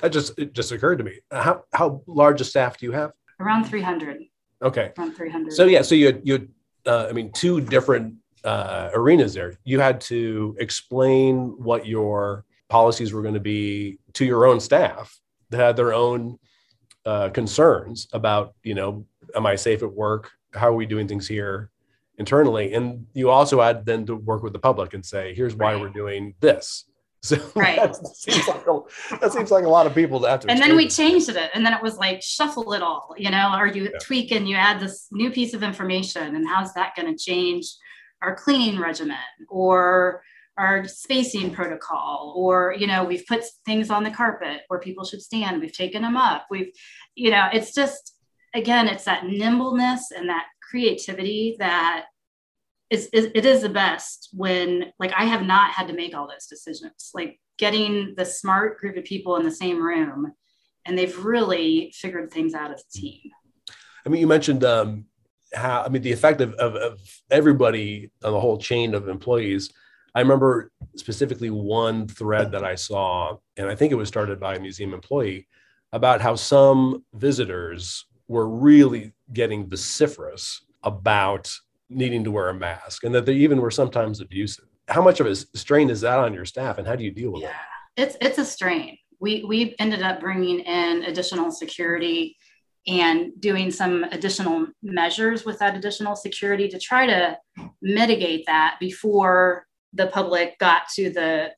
That 0.00 0.12
just 0.12 0.38
it 0.38 0.52
just 0.52 0.72
occurred 0.72 0.98
to 0.98 1.04
me. 1.04 1.20
How 1.30 1.64
how 1.72 2.02
large 2.06 2.40
a 2.40 2.44
staff 2.44 2.78
do 2.78 2.86
you 2.86 2.92
have? 2.92 3.12
Around 3.40 3.64
300. 3.64 4.24
Okay. 4.62 4.92
Around 4.98 5.14
300. 5.14 5.52
So 5.52 5.66
yeah, 5.66 5.82
so 5.82 5.94
you 5.94 6.06
had, 6.06 6.20
you 6.24 6.32
had, 6.32 6.48
uh, 6.86 7.06
I 7.08 7.12
mean 7.12 7.30
two 7.32 7.60
different 7.60 8.14
uh, 8.44 8.90
arenas 8.92 9.34
there. 9.34 9.58
You 9.64 9.80
had 9.80 10.00
to 10.02 10.56
explain 10.58 11.54
what 11.58 11.86
your 11.86 12.44
policies 12.68 13.12
were 13.12 13.22
going 13.22 13.34
to 13.34 13.40
be 13.40 13.98
to 14.14 14.24
your 14.24 14.46
own 14.46 14.60
staff 14.60 15.18
that 15.50 15.58
had 15.58 15.76
their 15.76 15.92
own 15.94 16.38
uh, 17.06 17.30
concerns 17.30 18.08
about, 18.12 18.54
you 18.62 18.74
know, 18.74 19.06
am 19.34 19.46
I 19.46 19.56
safe 19.56 19.82
at 19.82 19.92
work? 19.92 20.30
How 20.52 20.68
are 20.68 20.74
we 20.74 20.86
doing 20.86 21.08
things 21.08 21.26
here? 21.26 21.70
Internally 22.18 22.74
and 22.74 23.06
you 23.14 23.30
also 23.30 23.60
had 23.60 23.86
then 23.86 24.04
to 24.04 24.16
work 24.16 24.42
with 24.42 24.52
the 24.52 24.58
public 24.58 24.94
and 24.94 25.04
say 25.04 25.34
here's 25.34 25.54
why 25.54 25.72
right. 25.72 25.80
we're 25.80 25.88
doing 25.88 26.34
this 26.40 26.84
so 27.22 27.36
right. 27.56 27.76
that, 27.76 27.96
seems 28.16 28.46
like 28.46 28.64
a, 28.66 28.80
that 29.20 29.32
seems 29.32 29.50
like 29.50 29.64
a 29.64 29.68
lot 29.68 29.86
of 29.86 29.94
people 29.94 30.20
to 30.20 30.28
have 30.28 30.38
to 30.40 30.50
and 30.50 30.60
then 30.60 30.76
we 30.76 30.86
changed 30.86 31.28
it 31.28 31.50
and 31.52 31.66
then 31.66 31.72
it 31.72 31.82
was 31.82 31.96
like 31.96 32.22
shuffle 32.22 32.72
it 32.72 32.82
all 32.82 33.12
you 33.16 33.30
know 33.30 33.54
or 33.56 33.66
you 33.66 33.84
yeah. 33.84 33.98
tweak 34.00 34.30
and 34.30 34.48
you 34.48 34.54
add 34.54 34.78
this 34.78 35.08
new 35.10 35.30
piece 35.30 35.52
of 35.52 35.64
information 35.64 36.36
and 36.36 36.46
how's 36.48 36.72
that 36.74 36.94
going 36.94 37.12
to 37.12 37.18
change 37.18 37.74
our 38.22 38.36
cleaning 38.36 38.78
regimen 38.78 39.16
or 39.48 40.22
our 40.58 40.86
spacing 40.86 41.52
protocol 41.52 42.34
or 42.36 42.74
you 42.78 42.86
know 42.86 43.04
we've 43.04 43.26
put 43.26 43.42
things 43.64 43.90
on 43.90 44.04
the 44.04 44.10
carpet 44.10 44.62
where 44.68 44.80
people 44.80 45.04
should 45.04 45.22
stand 45.22 45.60
we've 45.60 45.72
taken 45.72 46.02
them 46.02 46.16
up 46.16 46.46
we've 46.50 46.72
you 47.14 47.30
know 47.30 47.48
it's 47.52 47.74
just 47.74 48.14
again 48.54 48.88
it's 48.88 49.04
that 49.04 49.26
nimbleness 49.26 50.10
and 50.10 50.28
that 50.28 50.46
creativity 50.62 51.56
that 51.58 52.06
is, 52.90 53.08
is 53.12 53.30
it 53.34 53.44
is 53.44 53.62
the 53.62 53.68
best 53.68 54.30
when 54.32 54.92
like 54.98 55.12
I 55.16 55.24
have 55.24 55.42
not 55.42 55.72
had 55.72 55.88
to 55.88 55.94
make 55.94 56.14
all 56.14 56.28
those 56.28 56.46
decisions. 56.46 57.10
Like 57.14 57.38
getting 57.58 58.14
the 58.16 58.24
smart 58.24 58.78
group 58.78 58.96
of 58.96 59.04
people 59.04 59.36
in 59.36 59.44
the 59.44 59.50
same 59.50 59.82
room 59.82 60.32
and 60.86 60.96
they've 60.96 61.24
really 61.24 61.92
figured 61.94 62.30
things 62.30 62.54
out 62.54 62.72
as 62.72 62.82
a 62.82 62.98
team. 62.98 63.20
I 64.06 64.08
mean, 64.08 64.20
you 64.20 64.26
mentioned 64.26 64.64
um, 64.64 65.04
how, 65.52 65.82
I 65.82 65.88
mean, 65.88 66.02
the 66.02 66.12
effect 66.12 66.40
of, 66.40 66.54
of, 66.54 66.76
of, 66.76 67.00
everybody 67.30 68.10
on 68.24 68.32
the 68.32 68.40
whole 68.40 68.56
chain 68.56 68.94
of 68.94 69.08
employees. 69.08 69.70
I 70.14 70.20
remember 70.20 70.70
specifically 70.96 71.50
one 71.50 72.08
thread 72.08 72.52
that 72.52 72.64
I 72.64 72.74
saw, 72.76 73.36
and 73.58 73.68
I 73.68 73.74
think 73.74 73.92
it 73.92 73.96
was 73.96 74.08
started 74.08 74.40
by 74.40 74.54
a 74.54 74.60
museum 74.60 74.94
employee 74.94 75.46
about 75.92 76.22
how 76.22 76.36
some 76.36 77.04
visitors 77.12 78.06
were 78.28 78.48
really 78.48 79.12
getting 79.32 79.68
vociferous 79.68 80.62
about 80.82 81.50
needing 81.90 82.22
to 82.24 82.30
wear 82.30 82.50
a 82.50 82.54
mask 82.54 83.04
and 83.04 83.14
that 83.14 83.26
they 83.26 83.34
even 83.34 83.60
were 83.60 83.70
sometimes 83.70 84.20
abusive. 84.20 84.66
How 84.86 85.02
much 85.02 85.20
of 85.20 85.26
a 85.26 85.34
strain 85.34 85.90
is 85.90 86.02
that 86.02 86.18
on 86.18 86.32
your 86.32 86.44
staff 86.44 86.78
and 86.78 86.86
how 86.86 86.96
do 86.96 87.04
you 87.04 87.10
deal 87.10 87.32
with 87.32 87.42
yeah, 87.42 87.50
it? 87.96 88.02
It's 88.02 88.16
it's 88.20 88.38
a 88.38 88.44
strain. 88.44 88.98
We 89.20 89.44
we 89.44 89.74
ended 89.78 90.02
up 90.02 90.20
bringing 90.20 90.60
in 90.60 91.04
additional 91.04 91.50
security 91.50 92.36
and 92.86 93.32
doing 93.40 93.70
some 93.70 94.04
additional 94.04 94.66
measures 94.82 95.44
with 95.44 95.58
that 95.58 95.76
additional 95.76 96.16
security 96.16 96.68
to 96.68 96.78
try 96.78 97.06
to 97.06 97.36
mitigate 97.82 98.46
that 98.46 98.76
before 98.80 99.66
the 99.92 100.06
public 100.06 100.58
got 100.58 100.88
to 100.94 101.10
the 101.10 101.50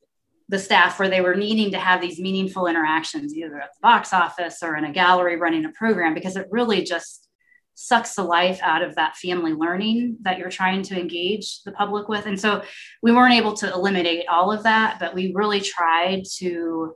the 0.51 0.59
staff 0.59 0.99
where 0.99 1.09
they 1.09 1.21
were 1.21 1.33
needing 1.33 1.71
to 1.71 1.79
have 1.79 2.01
these 2.01 2.19
meaningful 2.19 2.67
interactions 2.67 3.33
either 3.33 3.59
at 3.59 3.69
the 3.73 3.79
box 3.81 4.11
office 4.11 4.61
or 4.61 4.75
in 4.75 4.83
a 4.83 4.91
gallery 4.91 5.37
running 5.37 5.63
a 5.63 5.69
program 5.69 6.13
because 6.13 6.35
it 6.35 6.45
really 6.51 6.83
just 6.83 7.29
sucks 7.73 8.15
the 8.15 8.23
life 8.23 8.59
out 8.61 8.83
of 8.83 8.95
that 8.95 9.15
family 9.15 9.53
learning 9.53 10.17
that 10.23 10.37
you're 10.37 10.49
trying 10.49 10.83
to 10.83 10.99
engage 10.99 11.63
the 11.63 11.71
public 11.71 12.09
with. 12.09 12.25
And 12.25 12.37
so 12.37 12.63
we 13.01 13.13
weren't 13.13 13.33
able 13.33 13.53
to 13.53 13.73
eliminate 13.73 14.27
all 14.27 14.51
of 14.51 14.63
that 14.63 14.99
but 14.99 15.15
we 15.15 15.31
really 15.33 15.61
tried 15.61 16.23
to 16.39 16.95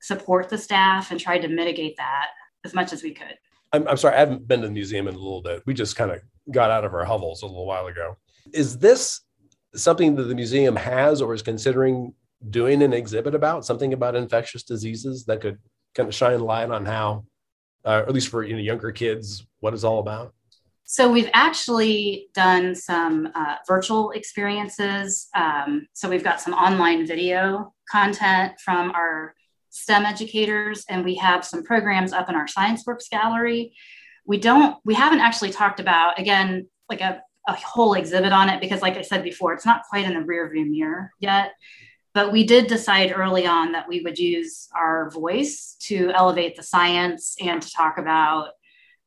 support 0.00 0.48
the 0.48 0.56
staff 0.56 1.10
and 1.10 1.20
tried 1.20 1.40
to 1.40 1.48
mitigate 1.48 1.98
that 1.98 2.28
as 2.64 2.72
much 2.72 2.94
as 2.94 3.02
we 3.02 3.12
could. 3.12 3.36
I'm, 3.70 3.86
I'm 3.86 3.98
sorry 3.98 4.16
i 4.16 4.20
haven't 4.20 4.48
been 4.48 4.62
to 4.62 4.66
the 4.66 4.72
museum 4.72 5.08
in 5.08 5.14
a 5.14 5.18
little 5.18 5.42
bit. 5.42 5.62
We 5.66 5.74
just 5.74 5.94
kind 5.94 6.10
of 6.10 6.22
got 6.50 6.70
out 6.70 6.86
of 6.86 6.94
our 6.94 7.04
hovels 7.04 7.42
a 7.42 7.46
little 7.46 7.66
while 7.66 7.86
ago. 7.86 8.16
Is 8.54 8.78
this 8.78 9.20
something 9.74 10.14
that 10.14 10.22
the 10.22 10.34
museum 10.34 10.74
has 10.74 11.20
or 11.20 11.34
is 11.34 11.42
considering 11.42 12.14
doing 12.48 12.82
an 12.82 12.92
exhibit 12.92 13.34
about 13.34 13.64
something 13.64 13.92
about 13.92 14.14
infectious 14.14 14.62
diseases 14.62 15.24
that 15.24 15.40
could 15.40 15.58
kind 15.94 16.08
of 16.08 16.14
shine 16.14 16.40
light 16.40 16.70
on 16.70 16.86
how, 16.86 17.24
uh, 17.84 18.04
at 18.06 18.12
least 18.12 18.28
for 18.28 18.44
you 18.44 18.54
know 18.54 18.60
younger 18.60 18.92
kids, 18.92 19.46
what 19.60 19.74
it's 19.74 19.84
all 19.84 19.98
about? 19.98 20.32
So 20.84 21.12
we've 21.12 21.28
actually 21.34 22.28
done 22.32 22.74
some 22.74 23.28
uh, 23.34 23.56
virtual 23.66 24.12
experiences. 24.12 25.28
Um, 25.34 25.86
so 25.92 26.08
we've 26.08 26.24
got 26.24 26.40
some 26.40 26.54
online 26.54 27.06
video 27.06 27.74
content 27.90 28.54
from 28.64 28.92
our 28.92 29.34
STEM 29.68 30.06
educators, 30.06 30.84
and 30.88 31.04
we 31.04 31.14
have 31.16 31.44
some 31.44 31.62
programs 31.62 32.14
up 32.14 32.30
in 32.30 32.34
our 32.34 32.46
ScienceWorks 32.46 33.10
gallery. 33.10 33.74
We 34.24 34.38
don't, 34.38 34.78
we 34.84 34.94
haven't 34.94 35.20
actually 35.20 35.50
talked 35.50 35.78
about 35.78 36.18
again 36.18 36.68
like 36.88 37.02
a, 37.02 37.22
a 37.46 37.52
whole 37.52 37.92
exhibit 37.92 38.32
on 38.32 38.48
it 38.48 38.60
because, 38.60 38.80
like 38.80 38.96
I 38.96 39.02
said 39.02 39.22
before, 39.22 39.52
it's 39.52 39.66
not 39.66 39.82
quite 39.90 40.06
in 40.06 40.14
the 40.14 40.22
rear 40.22 40.48
view 40.48 40.64
mirror 40.64 41.10
yet. 41.20 41.52
But 42.18 42.32
we 42.32 42.42
did 42.42 42.66
decide 42.66 43.12
early 43.14 43.46
on 43.46 43.70
that 43.70 43.86
we 43.86 44.00
would 44.00 44.18
use 44.18 44.68
our 44.74 45.08
voice 45.10 45.76
to 45.82 46.10
elevate 46.10 46.56
the 46.56 46.64
science 46.64 47.36
and 47.40 47.62
to 47.62 47.70
talk 47.70 47.96
about 47.96 48.54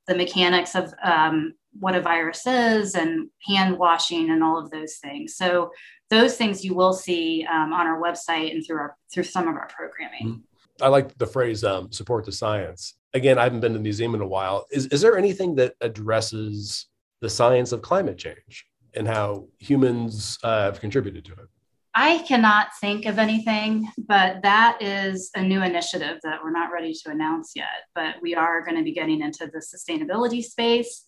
the 0.07 0.15
mechanics 0.15 0.75
of 0.75 0.93
um, 1.03 1.55
what 1.77 1.93
a 1.93 1.99
virus 1.99 2.47
is 2.47 2.95
and 2.95 3.27
hand 3.45 3.77
washing 3.77 4.29
and 4.29 4.41
all 4.41 4.57
of 4.57 4.71
those 4.71 4.95
things. 5.03 5.35
So 5.35 5.71
those 6.09 6.37
things 6.37 6.63
you 6.63 6.73
will 6.73 6.93
see 6.93 7.45
um, 7.51 7.73
on 7.73 7.85
our 7.85 8.01
website 8.01 8.51
and 8.51 8.65
through 8.65 8.77
our 8.77 8.95
through 9.13 9.23
some 9.23 9.49
of 9.49 9.55
our 9.55 9.67
programming. 9.67 10.27
Mm-hmm. 10.27 10.81
I 10.81 10.87
like 10.87 11.17
the 11.17 11.27
phrase 11.27 11.65
um, 11.65 11.91
"support 11.91 12.23
the 12.23 12.31
science." 12.31 12.95
Again, 13.13 13.37
I 13.37 13.43
haven't 13.43 13.59
been 13.59 13.73
to 13.73 13.77
the 13.77 13.83
museum 13.83 14.15
in 14.15 14.21
a 14.21 14.25
while. 14.25 14.67
Is 14.71 14.85
is 14.85 15.01
there 15.01 15.17
anything 15.17 15.55
that 15.55 15.73
addresses 15.81 16.85
the 17.19 17.29
science 17.29 17.73
of 17.73 17.81
climate 17.81 18.17
change 18.17 18.67
and 18.93 19.05
how 19.05 19.49
humans 19.59 20.39
uh, 20.45 20.61
have 20.63 20.79
contributed 20.79 21.25
to 21.25 21.33
it? 21.33 21.49
I 21.93 22.19
cannot 22.19 22.67
think 22.79 23.05
of 23.05 23.19
anything, 23.19 23.89
but 23.97 24.41
that 24.43 24.81
is 24.81 25.29
a 25.35 25.41
new 25.41 25.61
initiative 25.61 26.19
that 26.23 26.39
we're 26.41 26.51
not 26.51 26.71
ready 26.71 26.93
to 26.93 27.11
announce 27.11 27.51
yet. 27.55 27.87
But 27.93 28.15
we 28.21 28.33
are 28.33 28.63
going 28.63 28.77
to 28.77 28.83
be 28.83 28.93
getting 28.93 29.21
into 29.21 29.49
the 29.51 29.59
sustainability 29.59 30.41
space 30.41 31.05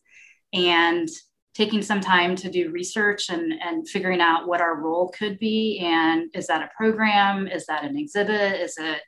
and 0.52 1.08
taking 1.54 1.82
some 1.82 2.02
time 2.02 2.36
to 2.36 2.50
do 2.50 2.72
research 2.72 3.30
and, 3.30 3.54
and 3.54 3.88
figuring 3.88 4.20
out 4.20 4.48
what 4.48 4.60
our 4.60 4.82
role 4.82 5.14
could 5.18 5.40
be. 5.40 5.80
And 5.80 6.30
is 6.34 6.48
that 6.48 6.64
a 6.64 6.70
program? 6.76 7.48
Is 7.48 7.66
that 7.68 7.86
an 7.86 7.98
exhibit? 7.98 8.60
Is 8.60 8.76
it 8.78 9.02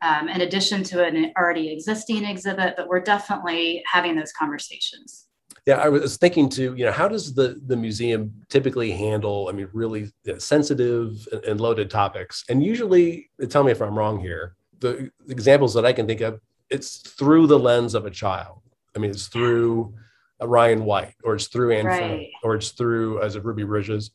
um, 0.00 0.28
in 0.28 0.40
addition 0.40 0.82
to 0.84 1.04
an 1.04 1.32
already 1.36 1.72
existing 1.72 2.24
exhibit? 2.24 2.74
But 2.76 2.88
we're 2.88 3.00
definitely 3.00 3.82
having 3.92 4.16
those 4.16 4.32
conversations 4.32 5.26
yeah 5.66 5.80
i 5.80 5.88
was 5.88 6.16
thinking 6.16 6.48
too 6.48 6.74
you 6.76 6.84
know 6.84 6.92
how 6.92 7.08
does 7.08 7.34
the 7.34 7.60
the 7.66 7.76
museum 7.76 8.32
typically 8.48 8.90
handle 8.90 9.48
i 9.48 9.52
mean 9.52 9.68
really 9.72 10.10
sensitive 10.38 11.26
and 11.46 11.60
loaded 11.60 11.90
topics? 11.90 12.44
And 12.48 12.62
usually 12.62 13.30
tell 13.48 13.64
me 13.64 13.72
if 13.72 13.80
i'm 13.80 13.96
wrong 13.96 14.18
here 14.20 14.56
the 14.80 15.10
examples 15.28 15.74
that 15.74 15.86
i 15.86 15.92
can 15.92 16.06
think 16.06 16.20
of 16.20 16.40
it's 16.72 16.98
through 16.98 17.46
the 17.46 17.58
lens 17.58 17.94
of 17.94 18.06
a 18.06 18.10
child. 18.10 18.62
I 18.96 18.98
mean 18.98 19.10
it's 19.10 19.28
through 19.28 19.94
ryan 20.40 20.84
white 20.84 21.14
or 21.22 21.36
it's 21.36 21.46
through 21.46 21.72
anne 21.72 21.86
right. 21.86 22.30
or 22.42 22.56
it's 22.56 22.70
through 22.70 23.22
as 23.22 23.36
a 23.36 23.40
ruby 23.40 23.62
bridges. 23.62 24.10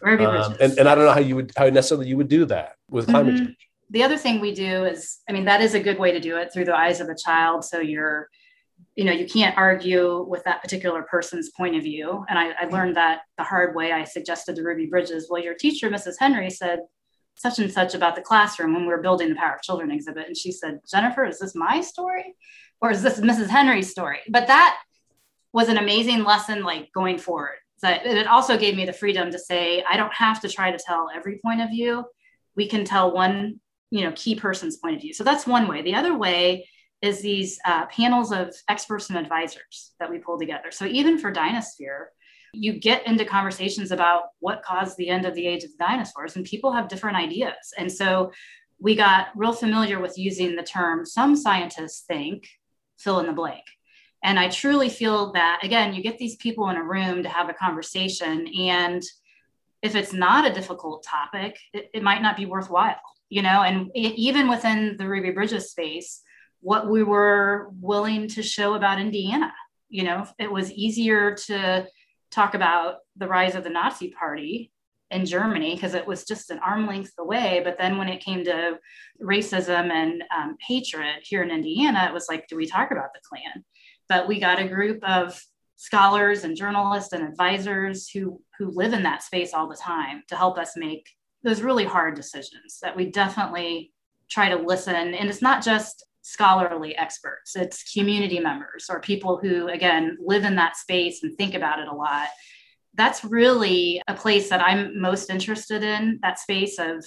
Ruby 0.00 0.24
um, 0.24 0.32
bridges. 0.32 0.60
and, 0.60 0.78
and 0.78 0.88
i 0.88 0.94
don't 0.94 1.04
know 1.04 1.12
how 1.12 1.20
you 1.20 1.36
would 1.36 1.52
how 1.56 1.68
necessarily 1.68 2.08
you 2.08 2.16
would 2.16 2.28
do 2.28 2.46
that 2.46 2.76
with 2.90 3.08
climate 3.08 3.34
mm-hmm. 3.34 3.44
change. 3.46 3.58
The 3.90 4.02
other 4.02 4.16
thing 4.16 4.40
we 4.40 4.54
do 4.54 4.84
is 4.84 5.18
i 5.28 5.32
mean 5.32 5.44
that 5.44 5.60
is 5.60 5.74
a 5.74 5.80
good 5.80 5.98
way 5.98 6.12
to 6.12 6.20
do 6.20 6.38
it 6.38 6.52
through 6.52 6.64
the 6.64 6.76
eyes 6.76 7.00
of 7.00 7.08
a 7.08 7.14
child 7.14 7.64
so 7.64 7.78
you're 7.78 8.28
you 8.96 9.04
know 9.04 9.12
you 9.12 9.26
can't 9.26 9.56
argue 9.56 10.24
with 10.26 10.42
that 10.44 10.62
particular 10.62 11.02
person's 11.02 11.50
point 11.50 11.76
of 11.76 11.82
view. 11.82 12.24
And 12.28 12.38
I, 12.38 12.48
I, 12.48 12.52
mm-hmm. 12.52 12.74
learned 12.74 12.96
that 12.96 13.20
the 13.36 13.44
hard 13.44 13.76
way. 13.76 13.92
I 13.92 14.04
suggested 14.04 14.56
to 14.56 14.62
ruby 14.62 14.86
bridges 14.86 15.28
well 15.30 15.42
your 15.42 15.54
teacher 15.54 15.88
mrs 15.88 16.14
henry 16.18 16.50
said 16.50 16.80
such 17.36 17.58
and 17.58 17.70
such 17.70 17.94
about 17.94 18.16
the 18.16 18.22
classroom 18.22 18.72
when 18.72 18.82
we 18.82 18.88
were 18.88 19.02
building 19.02 19.28
the 19.28 19.36
power 19.36 19.54
of 19.54 19.62
children 19.62 19.90
exhibit. 19.90 20.26
And 20.26 20.36
she 20.36 20.50
said 20.50 20.80
jennifer 20.90 21.24
is 21.24 21.38
this 21.38 21.54
my 21.54 21.80
story? 21.80 22.34
Or 22.80 22.90
is 22.90 23.02
this 23.02 23.20
mrs 23.20 23.48
henry's 23.48 23.90
story? 23.90 24.20
But 24.28 24.48
that 24.48 24.78
was 25.52 25.68
an 25.68 25.78
amazing 25.78 26.24
lesson 26.24 26.64
like 26.64 26.90
going 26.92 27.18
forward. 27.18 27.56
So 27.78 27.88
it 27.90 28.26
also 28.26 28.56
gave 28.56 28.74
me 28.74 28.86
the 28.86 28.92
freedom 28.94 29.30
to 29.30 29.38
say 29.38 29.84
i 29.88 29.98
don't 29.98 30.14
have 30.14 30.40
to 30.40 30.48
try 30.48 30.70
to 30.70 30.78
tell 30.78 31.10
every 31.14 31.38
point 31.44 31.60
of 31.60 31.68
view. 31.68 32.06
We 32.56 32.66
can 32.66 32.86
tell 32.86 33.12
one 33.12 33.60
you 33.90 34.04
know 34.04 34.12
key 34.16 34.34
person's 34.34 34.78
point 34.78 34.96
of 34.96 35.02
view. 35.02 35.12
So 35.12 35.22
that's 35.22 35.46
one 35.46 35.68
way. 35.68 35.82
The 35.82 35.94
other 35.94 36.16
way 36.16 36.66
is 37.02 37.20
these 37.20 37.58
uh, 37.64 37.86
panels 37.86 38.32
of 38.32 38.54
experts 38.68 39.10
and 39.10 39.18
advisors 39.18 39.92
that 40.00 40.10
we 40.10 40.18
pull 40.18 40.38
together. 40.38 40.70
So 40.70 40.86
even 40.86 41.18
for 41.18 41.32
Dinosphere, 41.32 42.06
you 42.52 42.80
get 42.80 43.06
into 43.06 43.24
conversations 43.24 43.90
about 43.90 44.22
what 44.40 44.62
caused 44.62 44.96
the 44.96 45.10
end 45.10 45.26
of 45.26 45.34
the 45.34 45.46
age 45.46 45.62
of 45.64 45.70
the 45.72 45.84
dinosaurs, 45.84 46.36
and 46.36 46.44
people 46.44 46.72
have 46.72 46.88
different 46.88 47.16
ideas. 47.16 47.74
And 47.76 47.92
so 47.92 48.32
we 48.78 48.94
got 48.94 49.28
real 49.36 49.52
familiar 49.52 50.00
with 50.00 50.16
using 50.16 50.56
the 50.56 50.62
term 50.62 51.04
some 51.04 51.36
scientists 51.36 52.04
think 52.06 52.48
fill 52.98 53.20
in 53.20 53.26
the 53.26 53.32
blank. 53.32 53.64
And 54.22 54.38
I 54.38 54.48
truly 54.48 54.88
feel 54.88 55.32
that, 55.32 55.60
again, 55.62 55.92
you 55.92 56.02
get 56.02 56.18
these 56.18 56.36
people 56.36 56.70
in 56.70 56.76
a 56.76 56.82
room 56.82 57.22
to 57.22 57.28
have 57.28 57.50
a 57.50 57.54
conversation. 57.54 58.48
And 58.58 59.02
if 59.82 59.94
it's 59.94 60.12
not 60.12 60.50
a 60.50 60.54
difficult 60.54 61.04
topic, 61.04 61.58
it, 61.72 61.90
it 61.92 62.02
might 62.02 62.22
not 62.22 62.36
be 62.36 62.46
worthwhile, 62.46 62.96
you 63.28 63.42
know? 63.42 63.62
And 63.62 63.90
it, 63.94 64.14
even 64.16 64.48
within 64.48 64.96
the 64.96 65.06
Ruby 65.06 65.30
Bridges 65.30 65.70
space, 65.70 66.22
what 66.66 66.90
we 66.90 67.04
were 67.04 67.70
willing 67.80 68.26
to 68.26 68.42
show 68.42 68.74
about 68.74 68.98
Indiana. 68.98 69.52
You 69.88 70.02
know, 70.02 70.26
it 70.36 70.50
was 70.50 70.72
easier 70.72 71.32
to 71.46 71.86
talk 72.32 72.54
about 72.54 72.96
the 73.14 73.28
rise 73.28 73.54
of 73.54 73.62
the 73.62 73.70
Nazi 73.70 74.10
Party 74.10 74.72
in 75.12 75.24
Germany 75.26 75.76
because 75.76 75.94
it 75.94 76.04
was 76.04 76.24
just 76.24 76.50
an 76.50 76.58
arm 76.58 76.88
length 76.88 77.12
away. 77.20 77.60
But 77.62 77.78
then 77.78 77.98
when 77.98 78.08
it 78.08 78.24
came 78.24 78.42
to 78.46 78.80
racism 79.22 79.92
and 79.92 80.24
um, 80.36 80.56
hatred 80.66 81.22
here 81.22 81.44
in 81.44 81.52
Indiana, 81.52 82.08
it 82.10 82.12
was 82.12 82.26
like, 82.28 82.48
do 82.48 82.56
we 82.56 82.66
talk 82.66 82.90
about 82.90 83.10
the 83.14 83.20
Klan? 83.28 83.64
But 84.08 84.26
we 84.26 84.40
got 84.40 84.58
a 84.58 84.66
group 84.66 85.04
of 85.08 85.40
scholars 85.76 86.42
and 86.42 86.56
journalists 86.56 87.12
and 87.12 87.22
advisors 87.22 88.08
who 88.08 88.40
who 88.58 88.72
live 88.72 88.92
in 88.92 89.04
that 89.04 89.22
space 89.22 89.54
all 89.54 89.68
the 89.68 89.76
time 89.76 90.24
to 90.26 90.34
help 90.34 90.58
us 90.58 90.72
make 90.76 91.06
those 91.44 91.62
really 91.62 91.84
hard 91.84 92.16
decisions 92.16 92.80
that 92.82 92.96
we 92.96 93.08
definitely 93.08 93.92
try 94.28 94.48
to 94.48 94.56
listen 94.56 95.14
and 95.14 95.28
it's 95.28 95.42
not 95.42 95.62
just 95.62 96.02
scholarly 96.26 96.96
experts, 96.96 97.54
it's 97.54 97.92
community 97.92 98.40
members 98.40 98.86
or 98.90 98.98
people 98.98 99.38
who, 99.38 99.68
again, 99.68 100.18
live 100.20 100.42
in 100.42 100.56
that 100.56 100.76
space 100.76 101.22
and 101.22 101.32
think 101.36 101.54
about 101.54 101.78
it 101.78 101.86
a 101.86 101.94
lot. 101.94 102.26
That's 102.94 103.24
really 103.24 104.02
a 104.08 104.14
place 104.14 104.48
that 104.50 104.60
I'm 104.60 105.00
most 105.00 105.30
interested 105.30 105.84
in 105.84 106.18
that 106.22 106.40
space 106.40 106.80
of 106.80 107.04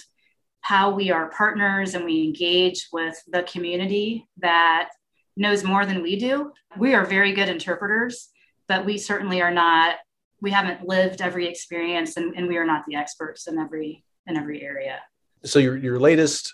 how 0.62 0.92
we 0.92 1.12
are 1.12 1.30
partners 1.32 1.96
and 1.96 2.06
we 2.06 2.24
engage 2.24 2.88
with 2.94 3.22
the 3.28 3.44
community 3.44 4.26
that 4.38 4.90
knows 5.36 5.66
more 5.66 5.86
than 5.86 6.02
we 6.02 6.18
do. 6.18 6.54
We 6.78 6.94
are 6.94 7.04
very 7.04 7.34
good 7.34 7.50
interpreters, 7.50 8.30
but 8.70 8.86
we 8.86 8.98
certainly 8.98 9.42
are 9.42 9.52
not, 9.52 9.98
we 10.40 10.52
haven't 10.52 10.88
lived 10.88 11.22
every 11.22 11.46
experience 11.46 12.16
and, 12.16 12.38
and 12.38 12.48
we 12.48 12.56
are 12.56 12.66
not 12.66 12.86
the 12.88 12.96
experts 12.96 13.48
in 13.48 13.60
every 13.60 14.06
in 14.28 14.38
every 14.38 14.62
area. 14.62 15.00
So 15.44 15.60
your 15.60 15.76
your 15.76 16.00
latest 16.00 16.54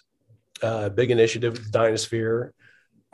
uh, 0.62 0.89
big 0.89 1.12
initiative, 1.12 1.60
Dinosphere. 1.72 2.52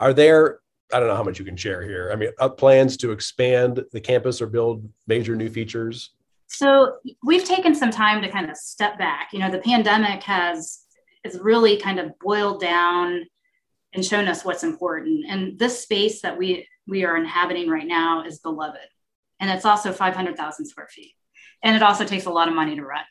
Are 0.00 0.12
there, 0.12 0.60
I 0.92 0.98
don't 0.98 1.08
know 1.08 1.16
how 1.16 1.22
much 1.22 1.38
you 1.38 1.44
can 1.44 1.56
share 1.56 1.82
here. 1.82 2.10
I 2.12 2.16
mean, 2.16 2.30
uh, 2.38 2.48
plans 2.48 2.96
to 2.98 3.12
expand 3.12 3.84
the 3.92 4.00
campus 4.00 4.40
or 4.40 4.46
build 4.46 4.88
major 5.06 5.36
new 5.36 5.48
features? 5.48 6.10
So 6.48 6.96
we've 7.24 7.44
taken 7.44 7.74
some 7.74 7.90
time 7.90 8.20
to 8.22 8.28
kind 8.28 8.50
of 8.50 8.56
step 8.56 8.98
back. 8.98 9.32
You 9.32 9.38
know, 9.38 9.50
the 9.50 9.58
pandemic 9.58 10.22
has 10.24 10.80
has 11.24 11.38
really 11.38 11.76
kind 11.76 12.00
of 12.00 12.18
boiled 12.18 12.60
down 12.60 13.24
and 13.94 14.04
shown 14.04 14.26
us 14.26 14.44
what's 14.44 14.64
important. 14.64 15.24
And 15.28 15.58
this 15.58 15.80
space 15.80 16.20
that 16.22 16.36
we 16.36 16.66
we 16.86 17.04
are 17.04 17.16
inhabiting 17.16 17.70
right 17.70 17.86
now 17.86 18.24
is 18.24 18.40
beloved, 18.40 18.80
and 19.40 19.50
it's 19.50 19.64
also 19.64 19.92
500,000 19.92 20.66
square 20.66 20.88
feet, 20.88 21.14
and 21.62 21.76
it 21.76 21.82
also 21.82 22.04
takes 22.04 22.26
a 22.26 22.30
lot 22.30 22.48
of 22.48 22.54
money 22.54 22.76
to 22.76 22.84
run. 22.84 23.04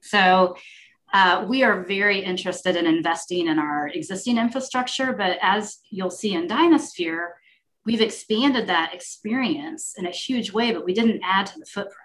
So 0.00 0.56
uh, 1.12 1.44
we 1.48 1.62
are 1.62 1.84
very 1.84 2.18
interested 2.22 2.76
in 2.76 2.86
investing 2.86 3.48
in 3.48 3.58
our 3.58 3.88
existing 3.88 4.38
infrastructure, 4.38 5.12
but 5.12 5.38
as 5.40 5.78
you'll 5.90 6.10
see 6.10 6.34
in 6.34 6.46
Dinosphere, 6.46 7.28
we've 7.86 8.02
expanded 8.02 8.66
that 8.66 8.92
experience 8.92 9.94
in 9.96 10.06
a 10.06 10.10
huge 10.10 10.52
way, 10.52 10.72
but 10.72 10.84
we 10.84 10.92
didn't 10.92 11.22
add 11.24 11.46
to 11.46 11.58
the 11.58 11.66
footprint. 11.66 11.96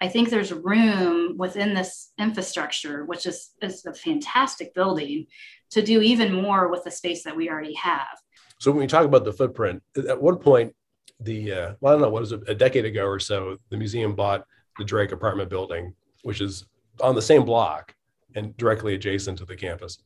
I 0.00 0.08
think 0.08 0.30
there's 0.30 0.52
room 0.52 1.36
within 1.36 1.74
this 1.74 2.12
infrastructure, 2.18 3.04
which 3.04 3.26
is, 3.26 3.50
is 3.60 3.84
a 3.84 3.92
fantastic 3.92 4.74
building, 4.74 5.26
to 5.70 5.82
do 5.82 6.00
even 6.00 6.32
more 6.32 6.68
with 6.68 6.84
the 6.84 6.90
space 6.90 7.24
that 7.24 7.36
we 7.36 7.50
already 7.50 7.74
have. 7.74 8.16
So 8.58 8.70
when 8.70 8.80
we 8.80 8.86
talk 8.86 9.04
about 9.04 9.24
the 9.24 9.32
footprint, 9.32 9.82
at 9.96 10.20
one 10.20 10.36
point, 10.36 10.74
the 11.18 11.52
uh, 11.52 11.72
well, 11.80 11.92
I 11.92 11.94
don't 11.94 12.02
know, 12.02 12.10
what 12.10 12.20
was 12.20 12.32
it, 12.32 12.40
a 12.46 12.54
decade 12.54 12.86
ago 12.86 13.04
or 13.04 13.18
so, 13.18 13.58
the 13.68 13.76
museum 13.76 14.14
bought 14.14 14.46
the 14.78 14.84
Drake 14.84 15.12
apartment 15.12 15.50
building, 15.50 15.94
which 16.22 16.40
is 16.40 16.64
on 17.02 17.14
the 17.14 17.22
same 17.22 17.44
block 17.44 17.94
and 18.34 18.56
directly 18.56 18.94
adjacent 18.94 19.38
to 19.38 19.44
the 19.44 19.56
campus. 19.56 19.98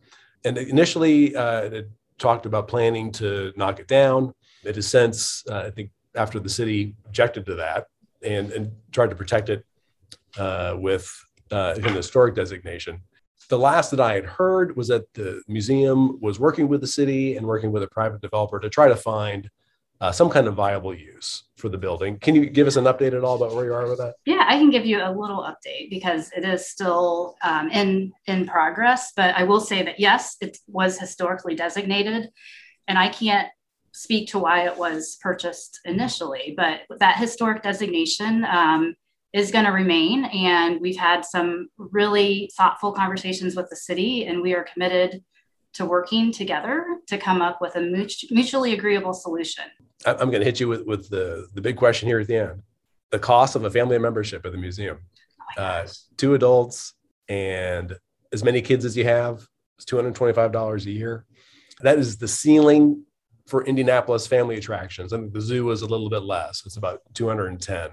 And 0.44 0.58
initially, 0.58 1.34
uh, 1.34 1.62
it 1.62 1.90
talked 2.18 2.46
about 2.46 2.68
planning 2.68 3.10
to 3.12 3.52
knock 3.56 3.80
it 3.80 3.88
down. 3.88 4.32
It 4.64 4.76
has 4.76 4.86
since, 4.86 5.44
uh, 5.50 5.64
I 5.66 5.70
think, 5.70 5.90
after 6.14 6.38
the 6.38 6.48
city 6.48 6.94
objected 7.06 7.44
to 7.46 7.54
that 7.56 7.86
and, 8.22 8.52
and 8.52 8.72
tried 8.92 9.10
to 9.10 9.16
protect 9.16 9.48
it 9.48 9.64
uh, 10.38 10.76
with 10.78 11.10
uh, 11.50 11.74
an 11.76 11.94
historic 11.94 12.34
designation. 12.34 13.00
The 13.48 13.58
last 13.58 13.90
that 13.90 14.00
I 14.00 14.14
had 14.14 14.24
heard 14.24 14.76
was 14.76 14.88
that 14.88 15.12
the 15.14 15.42
museum 15.48 16.18
was 16.20 16.40
working 16.40 16.66
with 16.68 16.80
the 16.80 16.86
city 16.86 17.36
and 17.36 17.46
working 17.46 17.72
with 17.72 17.82
a 17.82 17.88
private 17.88 18.20
developer 18.20 18.58
to 18.58 18.70
try 18.70 18.88
to 18.88 18.96
find 18.96 19.50
uh, 20.04 20.12
some 20.12 20.28
kind 20.28 20.46
of 20.46 20.54
viable 20.54 20.94
use 20.94 21.44
for 21.56 21.70
the 21.70 21.78
building. 21.78 22.18
Can 22.18 22.34
you 22.34 22.44
give 22.50 22.66
us 22.66 22.76
an 22.76 22.84
update 22.84 23.16
at 23.16 23.24
all 23.24 23.36
about 23.36 23.54
where 23.54 23.64
you 23.64 23.72
are 23.72 23.88
with 23.88 23.96
that? 23.96 24.16
Yeah, 24.26 24.44
I 24.46 24.58
can 24.58 24.68
give 24.68 24.84
you 24.84 24.98
a 24.98 25.10
little 25.10 25.42
update 25.42 25.88
because 25.88 26.30
it 26.36 26.44
is 26.44 26.68
still 26.68 27.36
um, 27.42 27.70
in 27.70 28.12
in 28.26 28.46
progress. 28.46 29.12
But 29.16 29.34
I 29.34 29.44
will 29.44 29.60
say 29.60 29.82
that 29.82 29.98
yes, 29.98 30.36
it 30.42 30.58
was 30.66 30.98
historically 30.98 31.54
designated, 31.54 32.28
and 32.86 32.98
I 32.98 33.08
can't 33.08 33.48
speak 33.92 34.28
to 34.28 34.38
why 34.38 34.66
it 34.66 34.76
was 34.76 35.16
purchased 35.22 35.80
initially. 35.86 36.52
But 36.54 36.80
that 36.98 37.16
historic 37.16 37.62
designation 37.62 38.44
um, 38.44 38.96
is 39.32 39.50
going 39.50 39.64
to 39.64 39.70
remain, 39.70 40.26
and 40.26 40.82
we've 40.82 40.98
had 40.98 41.24
some 41.24 41.68
really 41.78 42.50
thoughtful 42.58 42.92
conversations 42.92 43.56
with 43.56 43.70
the 43.70 43.76
city, 43.76 44.26
and 44.26 44.42
we 44.42 44.52
are 44.52 44.66
committed 44.70 45.24
to 45.74 45.84
working 45.84 46.32
together 46.32 46.86
to 47.08 47.18
come 47.18 47.42
up 47.42 47.60
with 47.60 47.76
a 47.76 47.80
mutually 48.30 48.72
agreeable 48.72 49.12
solution. 49.12 49.64
I'm 50.06 50.30
going 50.30 50.40
to 50.40 50.44
hit 50.44 50.60
you 50.60 50.68
with, 50.68 50.86
with 50.86 51.08
the, 51.08 51.46
the 51.54 51.60
big 51.60 51.76
question 51.76 52.08
here 52.08 52.20
at 52.20 52.26
the 52.26 52.36
end 52.36 52.62
the 53.10 53.18
cost 53.20 53.54
of 53.54 53.64
a 53.64 53.70
family 53.70 53.96
membership 53.96 54.44
at 54.44 54.50
the 54.50 54.58
museum. 54.58 54.98
Oh 55.56 55.62
uh, 55.62 55.86
two 56.16 56.34
adults 56.34 56.94
and 57.28 57.96
as 58.32 58.42
many 58.42 58.60
kids 58.60 58.84
as 58.84 58.96
you 58.96 59.04
have, 59.04 59.46
is 59.78 59.84
$225 59.86 60.86
a 60.86 60.90
year. 60.90 61.24
That 61.80 61.98
is 61.98 62.18
the 62.18 62.26
ceiling 62.26 63.04
for 63.46 63.64
Indianapolis 63.64 64.26
family 64.26 64.56
attractions. 64.56 65.12
I 65.12 65.16
and 65.16 65.26
mean, 65.26 65.32
the 65.32 65.40
zoo 65.40 65.70
is 65.70 65.82
a 65.82 65.86
little 65.86 66.10
bit 66.10 66.24
less, 66.24 66.62
it's 66.66 66.76
about 66.76 67.02
210. 67.14 67.90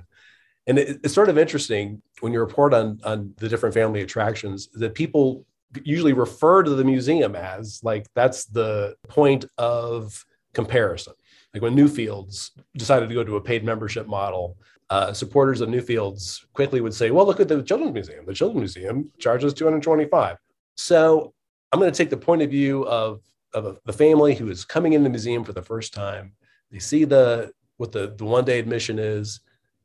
And 0.67 0.79
it, 0.79 0.99
it's 1.03 1.13
sort 1.13 1.29
of 1.29 1.37
interesting 1.37 2.01
when 2.21 2.33
you 2.33 2.39
report 2.39 2.73
on, 2.73 2.99
on 3.03 3.33
the 3.37 3.49
different 3.49 3.75
family 3.75 4.01
attractions 4.01 4.69
that 4.73 4.95
people 4.95 5.45
usually 5.83 6.13
refer 6.13 6.63
to 6.63 6.71
the 6.71 6.83
museum 6.83 7.35
as 7.35 7.81
like 7.83 8.07
that's 8.15 8.45
the 8.45 8.95
point 9.07 9.45
of 9.57 10.25
comparison. 10.53 11.13
Like 11.53 11.63
when 11.63 11.75
Newfields 11.75 12.51
decided 12.77 13.09
to 13.09 13.15
go 13.15 13.23
to 13.23 13.35
a 13.35 13.41
paid 13.41 13.63
membership 13.63 14.07
model, 14.07 14.57
uh, 14.89 15.13
supporters 15.13 15.61
of 15.61 15.69
Newfields 15.69 16.45
quickly 16.53 16.81
would 16.81 16.93
say, 16.93 17.11
"Well, 17.11 17.25
look 17.25 17.39
at 17.39 17.47
the 17.47 17.63
Children's 17.63 17.93
Museum. 17.93 18.25
The 18.25 18.33
Children's 18.33 18.75
Museum 18.75 19.11
charges 19.19 19.53
225." 19.53 20.37
So 20.75 21.33
I'm 21.71 21.79
going 21.79 21.91
to 21.91 21.97
take 21.97 22.09
the 22.09 22.17
point 22.17 22.41
of 22.41 22.49
view 22.49 22.83
of 22.83 23.21
of 23.53 23.79
the 23.85 23.93
family 23.93 24.33
who 24.35 24.49
is 24.49 24.63
coming 24.63 24.93
in 24.93 25.03
the 25.03 25.09
museum 25.09 25.43
for 25.43 25.53
the 25.53 25.61
first 25.61 25.93
time. 25.93 26.33
They 26.71 26.79
see 26.79 27.03
the 27.05 27.51
what 27.77 27.91
the 27.91 28.13
the 28.17 28.25
one 28.25 28.45
day 28.45 28.59
admission 28.59 28.99
is. 28.99 29.41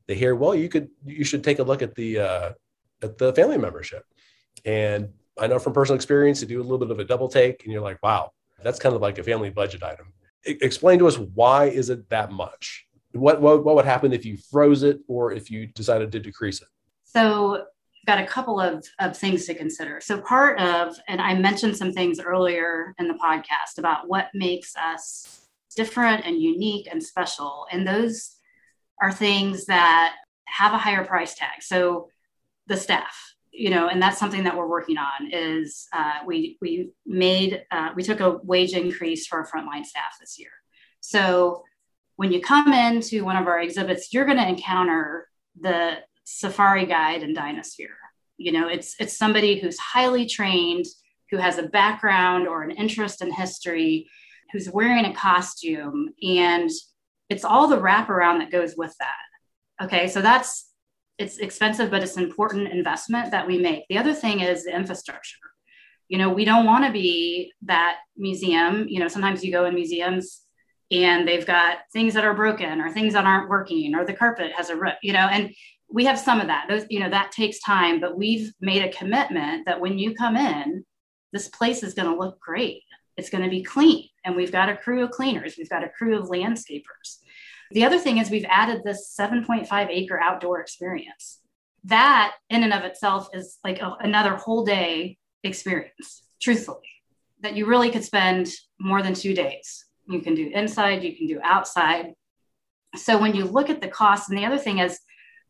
They 0.06 0.14
hear, 0.14 0.34
"Well, 0.34 0.54
you 0.54 0.68
could 0.68 0.88
you 1.04 1.24
should 1.24 1.42
take 1.42 1.58
a 1.58 1.64
look 1.64 1.82
at 1.82 1.94
the 1.94 2.18
uh, 2.18 2.52
at 3.02 3.18
the 3.18 3.32
family 3.32 3.58
membership," 3.58 4.04
and 4.64 5.12
I 5.38 5.46
know 5.46 5.58
from 5.58 5.72
personal 5.72 5.96
experience 5.96 6.40
to 6.40 6.46
do 6.46 6.60
a 6.60 6.62
little 6.62 6.78
bit 6.78 6.90
of 6.90 6.98
a 6.98 7.04
double 7.04 7.28
take, 7.28 7.64
and 7.64 7.72
you're 7.72 7.82
like, 7.82 8.02
"Wow, 8.02 8.32
that's 8.62 8.78
kind 8.78 8.94
of 8.94 9.02
like 9.02 9.18
a 9.18 9.22
family 9.22 9.50
budget 9.50 9.82
item." 9.82 10.12
explain 10.46 10.98
to 11.00 11.06
us 11.06 11.18
why 11.18 11.66
is 11.66 11.90
it 11.90 12.08
that 12.10 12.32
much? 12.32 12.86
What, 13.12 13.40
what, 13.40 13.64
what 13.64 13.74
would 13.74 13.84
happen 13.84 14.12
if 14.12 14.24
you 14.24 14.36
froze 14.36 14.82
it 14.82 15.00
or 15.08 15.32
if 15.32 15.50
you 15.50 15.66
decided 15.66 16.12
to 16.12 16.20
decrease 16.20 16.60
it? 16.60 16.68
So 17.04 17.64
got 18.06 18.20
a 18.20 18.26
couple 18.26 18.60
of, 18.60 18.86
of 19.00 19.16
things 19.16 19.46
to 19.46 19.54
consider. 19.54 20.00
So 20.00 20.20
part 20.20 20.60
of, 20.60 20.96
and 21.08 21.20
I 21.20 21.34
mentioned 21.34 21.76
some 21.76 21.92
things 21.92 22.20
earlier 22.20 22.94
in 22.98 23.08
the 23.08 23.14
podcast 23.14 23.78
about 23.78 24.08
what 24.08 24.28
makes 24.34 24.76
us 24.76 25.48
different 25.74 26.24
and 26.24 26.40
unique 26.40 26.88
and 26.90 27.02
special. 27.02 27.66
And 27.72 27.86
those 27.86 28.36
are 29.02 29.12
things 29.12 29.66
that 29.66 30.14
have 30.44 30.72
a 30.72 30.78
higher 30.78 31.04
price 31.04 31.34
tag. 31.34 31.62
So 31.62 32.08
the 32.66 32.76
staff, 32.76 33.34
you 33.56 33.70
know, 33.70 33.88
and 33.88 34.02
that's 34.02 34.18
something 34.18 34.44
that 34.44 34.56
we're 34.56 34.68
working 34.68 34.98
on 34.98 35.32
is 35.32 35.86
uh, 35.92 36.18
we, 36.26 36.58
we 36.60 36.90
made, 37.06 37.64
uh, 37.70 37.90
we 37.96 38.02
took 38.02 38.20
a 38.20 38.38
wage 38.42 38.74
increase 38.74 39.26
for 39.26 39.38
our 39.38 39.46
frontline 39.46 39.84
staff 39.84 40.16
this 40.20 40.38
year. 40.38 40.50
So 41.00 41.62
when 42.16 42.32
you 42.32 42.40
come 42.40 42.72
into 42.72 43.24
one 43.24 43.36
of 43.36 43.46
our 43.46 43.60
exhibits, 43.60 44.12
you're 44.12 44.26
going 44.26 44.38
to 44.38 44.48
encounter 44.48 45.28
the 45.58 45.98
safari 46.24 46.84
guide 46.84 47.22
and 47.22 47.36
Dinosphere. 47.36 47.96
You 48.36 48.52
know, 48.52 48.68
it's 48.68 48.96
it's 48.98 49.16
somebody 49.16 49.58
who's 49.58 49.78
highly 49.78 50.26
trained, 50.26 50.84
who 51.30 51.38
has 51.38 51.56
a 51.56 51.68
background 51.68 52.46
or 52.46 52.62
an 52.62 52.70
interest 52.70 53.22
in 53.22 53.32
history, 53.32 54.08
who's 54.52 54.68
wearing 54.70 55.06
a 55.06 55.14
costume, 55.14 56.10
and 56.22 56.70
it's 57.30 57.44
all 57.44 57.68
the 57.68 57.78
wraparound 57.78 58.40
that 58.40 58.50
goes 58.50 58.74
with 58.76 58.94
that. 58.98 59.84
Okay, 59.84 60.08
so 60.08 60.20
that's 60.20 60.65
it's 61.18 61.38
expensive, 61.38 61.90
but 61.90 62.02
it's 62.02 62.16
an 62.16 62.24
important 62.24 62.68
investment 62.68 63.30
that 63.30 63.46
we 63.46 63.58
make. 63.58 63.84
The 63.88 63.98
other 63.98 64.14
thing 64.14 64.40
is 64.40 64.64
the 64.64 64.74
infrastructure. 64.74 65.38
You 66.08 66.18
know, 66.18 66.30
we 66.30 66.44
don't 66.44 66.66
want 66.66 66.84
to 66.84 66.92
be 66.92 67.52
that 67.62 67.96
museum. 68.16 68.86
You 68.88 69.00
know, 69.00 69.08
sometimes 69.08 69.42
you 69.44 69.50
go 69.50 69.64
in 69.64 69.74
museums 69.74 70.42
and 70.90 71.26
they've 71.26 71.46
got 71.46 71.78
things 71.92 72.14
that 72.14 72.24
are 72.24 72.34
broken 72.34 72.80
or 72.80 72.90
things 72.90 73.14
that 73.14 73.24
aren't 73.24 73.48
working 73.48 73.94
or 73.94 74.04
the 74.04 74.12
carpet 74.12 74.52
has 74.56 74.70
a 74.70 74.76
rip, 74.76 74.98
you 75.02 75.12
know, 75.12 75.28
and 75.30 75.52
we 75.88 76.04
have 76.04 76.18
some 76.18 76.40
of 76.40 76.46
that. 76.48 76.66
Those, 76.68 76.84
you 76.90 77.00
know, 77.00 77.10
that 77.10 77.32
takes 77.32 77.60
time, 77.60 78.00
but 78.00 78.16
we've 78.16 78.52
made 78.60 78.82
a 78.82 78.92
commitment 78.92 79.66
that 79.66 79.80
when 79.80 79.98
you 79.98 80.14
come 80.14 80.36
in, 80.36 80.84
this 81.32 81.48
place 81.48 81.82
is 81.82 81.94
going 81.94 82.08
to 82.08 82.18
look 82.18 82.40
great. 82.40 82.82
It's 83.16 83.30
going 83.30 83.44
to 83.44 83.50
be 83.50 83.62
clean. 83.62 84.08
And 84.24 84.36
we've 84.36 84.52
got 84.52 84.68
a 84.68 84.76
crew 84.76 85.02
of 85.02 85.10
cleaners, 85.10 85.56
we've 85.56 85.70
got 85.70 85.84
a 85.84 85.88
crew 85.88 86.18
of 86.18 86.28
landscapers. 86.28 87.18
The 87.70 87.84
other 87.84 87.98
thing 87.98 88.18
is 88.18 88.30
we've 88.30 88.46
added 88.48 88.82
this 88.84 89.14
7.5 89.18 89.88
acre 89.90 90.20
outdoor 90.20 90.60
experience. 90.60 91.40
That 91.84 92.34
in 92.50 92.62
and 92.62 92.72
of 92.72 92.84
itself 92.84 93.28
is 93.32 93.58
like 93.64 93.80
a, 93.80 93.96
another 94.00 94.36
whole 94.36 94.64
day 94.64 95.18
experience, 95.42 96.22
truthfully, 96.40 96.88
that 97.40 97.56
you 97.56 97.66
really 97.66 97.90
could 97.90 98.04
spend 98.04 98.48
more 98.78 99.02
than 99.02 99.14
two 99.14 99.34
days. 99.34 99.84
You 100.08 100.20
can 100.20 100.34
do 100.34 100.50
inside, 100.52 101.02
you 101.02 101.16
can 101.16 101.26
do 101.26 101.40
outside. 101.42 102.14
So 102.94 103.18
when 103.18 103.34
you 103.34 103.44
look 103.44 103.70
at 103.70 103.80
the 103.80 103.88
cost, 103.88 104.28
and 104.28 104.38
the 104.38 104.46
other 104.46 104.58
thing 104.58 104.78
is 104.78 104.98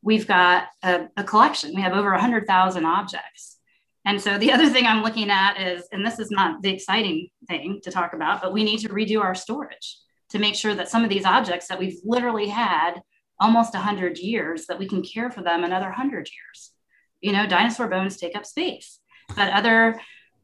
we've 0.03 0.27
got 0.27 0.65
a, 0.83 1.09
a 1.17 1.25
collection. 1.25 1.73
We 1.75 1.83
have 1.83 1.93
over 1.93 2.11
100,000 2.11 2.85
objects. 2.85 3.57
And 4.05 4.21
so 4.21 4.39
the 4.39 4.53
other 4.55 4.69
thing 4.69 4.87
I'm 4.87 5.03
looking 5.03 5.31
at 5.31 5.61
is, 5.61 5.85
and 5.93 6.05
this 6.05 6.19
is 6.19 6.31
not 6.31 6.63
the 6.63 6.71
exciting 6.71 7.29
thing 7.49 7.81
to 7.85 7.91
talk 7.91 8.15
about, 8.15 8.41
but 8.41 8.53
we 8.53 8.65
need 8.65 8.79
to 8.81 8.89
redo 8.89 9.21
our 9.21 9.35
storage 9.35 9.99
to 10.31 10.39
make 10.39 10.55
sure 10.55 10.75
that 10.75 10.89
some 10.89 11.05
of 11.05 11.11
these 11.11 11.25
objects 11.25 11.69
that 11.69 11.79
we've 11.79 11.99
literally 12.05 12.49
had 12.49 13.01
almost 13.39 13.75
100 13.75 14.19
years, 14.19 14.67
that 14.67 14.79
we 14.79 14.89
can 14.89 15.03
care 15.03 15.31
for 15.31 15.43
them 15.43 15.65
another 15.65 15.87
100 15.87 16.29
years. 16.33 16.73
You 17.21 17.33
know, 17.33 17.47
dinosaur 17.47 17.89
bones 17.89 18.17
take 18.17 18.37
up 18.37 18.47
space, 18.47 19.01
but 19.35 19.53
other 19.53 20.01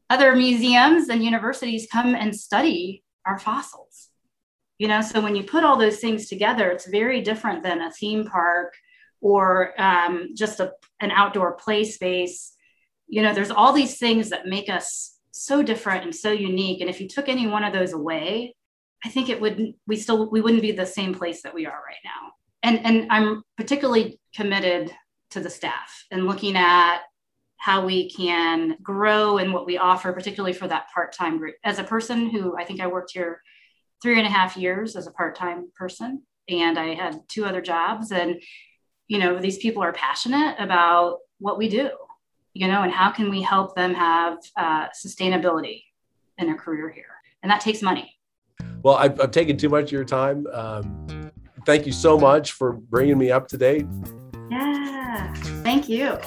other 0.09 0.35
museums 0.35 1.09
and 1.09 1.23
universities 1.23 1.87
come 1.91 2.13
and 2.13 2.35
study 2.35 3.03
our 3.25 3.39
fossils. 3.39 4.09
You 4.77 4.87
know, 4.87 5.01
so 5.01 5.21
when 5.21 5.35
you 5.35 5.43
put 5.43 5.63
all 5.63 5.77
those 5.77 5.99
things 5.99 6.27
together, 6.27 6.69
it's 6.69 6.87
very 6.87 7.21
different 7.21 7.63
than 7.63 7.81
a 7.81 7.91
theme 7.91 8.25
park 8.25 8.73
or 9.21 9.79
um, 9.81 10.31
just 10.35 10.59
a, 10.59 10.73
an 10.99 11.11
outdoor 11.11 11.53
play 11.53 11.85
space. 11.85 12.53
You 13.07 13.21
know, 13.21 13.33
there's 13.33 13.51
all 13.51 13.71
these 13.71 13.97
things 13.97 14.29
that 14.29 14.45
make 14.45 14.69
us 14.69 15.17
so 15.31 15.63
different 15.63 16.03
and 16.03 16.13
so 16.13 16.31
unique. 16.31 16.81
And 16.81 16.89
if 16.89 16.99
you 16.99 17.07
took 17.07 17.29
any 17.29 17.47
one 17.47 17.63
of 17.63 17.73
those 17.73 17.93
away, 17.93 18.55
I 19.05 19.09
think 19.09 19.29
it 19.29 19.39
would 19.41 19.73
we 19.85 19.95
still 19.97 20.29
we 20.29 20.41
wouldn't 20.41 20.61
be 20.61 20.71
the 20.71 20.85
same 20.85 21.13
place 21.13 21.41
that 21.43 21.53
we 21.53 21.65
are 21.65 21.81
right 21.85 21.97
now. 22.03 22.31
And 22.61 22.85
and 22.85 23.07
I'm 23.11 23.43
particularly 23.57 24.19
committed 24.35 24.93
to 25.31 25.39
the 25.39 25.49
staff 25.49 26.05
and 26.11 26.27
looking 26.27 26.55
at 26.55 26.99
how 27.57 27.85
we 27.85 28.09
can 28.09 28.77
grow 28.83 29.37
and 29.37 29.53
what 29.53 29.65
we 29.65 29.77
offer, 29.77 30.11
particularly 30.11 30.53
for 30.53 30.67
that 30.67 30.87
part-time 30.93 31.37
group. 31.37 31.55
As 31.63 31.79
a 31.79 31.83
person 31.83 32.29
who 32.29 32.57
I 32.57 32.65
think 32.65 32.81
I 32.81 32.87
worked 32.87 33.11
here 33.13 33.41
three 34.01 34.17
and 34.17 34.27
a 34.27 34.29
half 34.29 34.57
years 34.57 34.95
as 34.97 35.07
a 35.07 35.11
part-time 35.11 35.71
person, 35.75 36.23
and 36.49 36.77
I 36.77 36.93
had 36.93 37.21
two 37.29 37.45
other 37.45 37.61
jobs, 37.61 38.11
and 38.11 38.41
you 39.07 39.19
know, 39.19 39.39
these 39.39 39.57
people 39.57 39.83
are 39.83 39.93
passionate 39.93 40.55
about 40.59 41.19
what 41.39 41.57
we 41.57 41.69
do, 41.69 41.89
you 42.53 42.67
know, 42.67 42.83
and 42.83 42.91
how 42.91 43.11
can 43.11 43.29
we 43.29 43.41
help 43.41 43.75
them 43.75 43.93
have 43.93 44.37
uh, 44.57 44.87
sustainability 44.89 45.83
in 46.37 46.47
their 46.47 46.57
career 46.57 46.89
here? 46.89 47.05
And 47.41 47.51
that 47.51 47.61
takes 47.61 47.81
money. 47.81 48.12
Well, 48.83 48.95
I've, 48.95 49.19
I've 49.19 49.31
taken 49.31 49.57
too 49.57 49.69
much 49.69 49.85
of 49.85 49.91
your 49.93 50.03
time. 50.03 50.45
Um, 50.51 51.31
thank 51.65 51.85
you 51.85 51.93
so 51.93 52.17
much 52.17 52.51
for 52.51 52.73
bringing 52.73 53.17
me 53.17 53.31
up 53.31 53.47
to 53.47 53.57
date. 53.57 53.87
Yeah, 54.51 55.33
thank 55.63 55.87
you. 55.87 56.19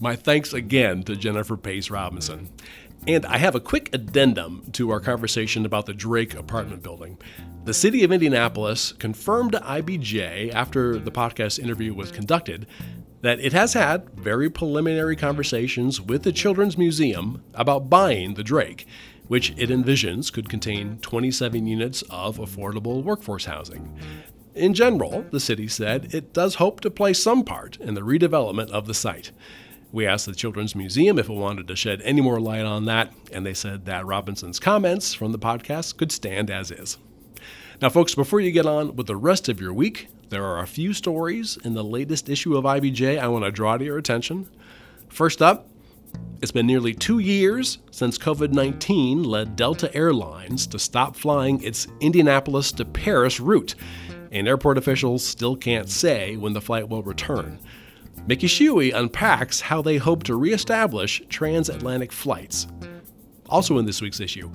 My 0.00 0.14
thanks 0.14 0.52
again 0.52 1.02
to 1.02 1.16
Jennifer 1.16 1.56
Pace 1.56 1.90
Robinson. 1.90 2.48
And 3.08 3.26
I 3.26 3.38
have 3.38 3.54
a 3.54 3.60
quick 3.60 3.90
addendum 3.92 4.64
to 4.72 4.90
our 4.90 5.00
conversation 5.00 5.64
about 5.64 5.86
the 5.86 5.94
Drake 5.94 6.34
apartment 6.34 6.82
building. 6.82 7.18
The 7.64 7.74
city 7.74 8.04
of 8.04 8.12
Indianapolis 8.12 8.92
confirmed 8.92 9.52
to 9.52 9.58
IBJ 9.58 10.52
after 10.52 10.98
the 10.98 11.10
podcast 11.10 11.58
interview 11.58 11.94
was 11.94 12.12
conducted 12.12 12.66
that 13.26 13.40
it 13.40 13.52
has 13.52 13.72
had 13.72 14.08
very 14.10 14.48
preliminary 14.48 15.16
conversations 15.16 16.00
with 16.00 16.22
the 16.22 16.30
Children's 16.30 16.78
Museum 16.78 17.42
about 17.54 17.90
buying 17.90 18.34
the 18.34 18.44
Drake, 18.44 18.86
which 19.26 19.50
it 19.56 19.68
envisions 19.68 20.32
could 20.32 20.48
contain 20.48 20.98
27 20.98 21.66
units 21.66 22.02
of 22.08 22.38
affordable 22.38 23.02
workforce 23.02 23.46
housing. 23.46 23.98
In 24.54 24.74
general, 24.74 25.26
the 25.32 25.40
city 25.40 25.66
said 25.66 26.14
it 26.14 26.32
does 26.32 26.54
hope 26.54 26.80
to 26.82 26.88
play 26.88 27.12
some 27.12 27.42
part 27.42 27.76
in 27.78 27.94
the 27.94 28.00
redevelopment 28.02 28.70
of 28.70 28.86
the 28.86 28.94
site. 28.94 29.32
We 29.90 30.06
asked 30.06 30.26
the 30.26 30.32
Children's 30.32 30.76
Museum 30.76 31.18
if 31.18 31.28
it 31.28 31.32
wanted 31.32 31.66
to 31.66 31.74
shed 31.74 32.00
any 32.04 32.20
more 32.20 32.38
light 32.38 32.64
on 32.64 32.84
that, 32.84 33.12
and 33.32 33.44
they 33.44 33.54
said 33.54 33.86
that 33.86 34.06
Robinson's 34.06 34.60
comments 34.60 35.14
from 35.14 35.32
the 35.32 35.38
podcast 35.40 35.96
could 35.96 36.12
stand 36.12 36.48
as 36.48 36.70
is. 36.70 36.96
Now, 37.82 37.88
folks, 37.88 38.14
before 38.14 38.38
you 38.38 38.52
get 38.52 38.66
on 38.66 38.94
with 38.94 39.08
the 39.08 39.16
rest 39.16 39.48
of 39.48 39.60
your 39.60 39.72
week, 39.72 40.06
there 40.28 40.44
are 40.44 40.60
a 40.60 40.66
few 40.66 40.92
stories 40.92 41.56
in 41.64 41.74
the 41.74 41.84
latest 41.84 42.28
issue 42.28 42.56
of 42.56 42.64
IBJ 42.64 43.18
I 43.18 43.28
want 43.28 43.44
to 43.44 43.50
draw 43.50 43.76
to 43.76 43.84
your 43.84 43.98
attention. 43.98 44.48
First 45.08 45.40
up, 45.40 45.68
it's 46.42 46.50
been 46.50 46.66
nearly 46.66 46.94
two 46.94 47.20
years 47.20 47.78
since 47.90 48.18
COVID 48.18 48.52
19 48.52 49.22
led 49.22 49.54
Delta 49.54 49.94
Airlines 49.94 50.66
to 50.68 50.78
stop 50.78 51.14
flying 51.14 51.62
its 51.62 51.86
Indianapolis 52.00 52.72
to 52.72 52.84
Paris 52.84 53.38
route, 53.38 53.74
and 54.32 54.48
airport 54.48 54.78
officials 54.78 55.24
still 55.24 55.56
can't 55.56 55.88
say 55.88 56.36
when 56.36 56.52
the 56.52 56.60
flight 56.60 56.88
will 56.88 57.02
return. 57.02 57.58
Mickey 58.26 58.48
Shuey 58.48 58.92
unpacks 58.92 59.60
how 59.60 59.80
they 59.80 59.98
hope 59.98 60.24
to 60.24 60.34
reestablish 60.34 61.22
transatlantic 61.28 62.10
flights. 62.10 62.66
Also, 63.48 63.78
in 63.78 63.86
this 63.86 64.02
week's 64.02 64.18
issue, 64.18 64.50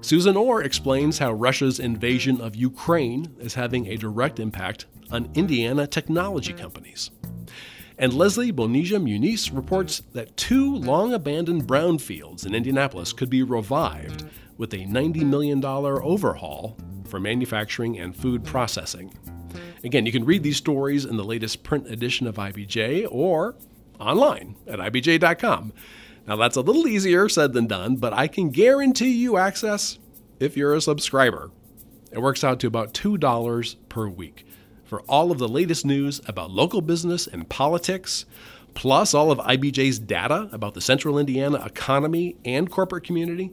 Susan 0.00 0.36
Orr 0.36 0.62
explains 0.62 1.18
how 1.18 1.32
Russia's 1.32 1.80
invasion 1.80 2.40
of 2.40 2.54
Ukraine 2.54 3.34
is 3.40 3.54
having 3.54 3.88
a 3.88 3.96
direct 3.96 4.38
impact 4.38 4.86
on 5.10 5.30
Indiana 5.34 5.86
technology 5.86 6.52
companies. 6.52 7.10
And 7.98 8.12
Leslie 8.12 8.52
Bonilla 8.52 9.00
Muniz 9.00 9.54
reports 9.54 10.02
that 10.12 10.36
two 10.36 10.76
long 10.76 11.12
abandoned 11.12 11.66
brownfields 11.66 12.46
in 12.46 12.54
Indianapolis 12.54 13.12
could 13.12 13.28
be 13.28 13.42
revived 13.42 14.24
with 14.56 14.72
a 14.72 14.78
$90 14.78 15.24
million 15.24 15.64
overhaul 15.64 16.76
for 17.06 17.18
manufacturing 17.18 17.98
and 17.98 18.14
food 18.14 18.44
processing. 18.44 19.12
Again, 19.82 20.06
you 20.06 20.12
can 20.12 20.24
read 20.24 20.42
these 20.42 20.56
stories 20.56 21.04
in 21.04 21.16
the 21.16 21.24
latest 21.24 21.64
print 21.64 21.88
edition 21.88 22.26
of 22.26 22.36
IBJ 22.36 23.08
or 23.10 23.56
online 23.98 24.56
at 24.66 24.78
ibj.com. 24.78 25.72
Now, 26.26 26.36
that's 26.36 26.56
a 26.56 26.60
little 26.60 26.86
easier 26.86 27.28
said 27.28 27.52
than 27.52 27.66
done, 27.66 27.96
but 27.96 28.12
I 28.12 28.28
can 28.28 28.50
guarantee 28.50 29.12
you 29.12 29.38
access 29.38 29.98
if 30.38 30.56
you're 30.56 30.74
a 30.74 30.80
subscriber. 30.80 31.50
It 32.12 32.20
works 32.20 32.44
out 32.44 32.60
to 32.60 32.66
about 32.66 32.94
$2 32.94 33.76
per 33.88 34.08
week 34.08 34.44
for 34.88 35.02
all 35.02 35.30
of 35.30 35.38
the 35.38 35.48
latest 35.48 35.84
news 35.84 36.20
about 36.26 36.50
local 36.50 36.80
business 36.80 37.26
and 37.26 37.48
politics, 37.48 38.24
plus 38.74 39.12
all 39.12 39.30
of 39.30 39.38
IBJ's 39.38 39.98
data 39.98 40.48
about 40.50 40.72
the 40.72 40.80
central 40.80 41.18
Indiana 41.18 41.62
economy 41.64 42.36
and 42.44 42.70
corporate 42.70 43.04
community. 43.04 43.52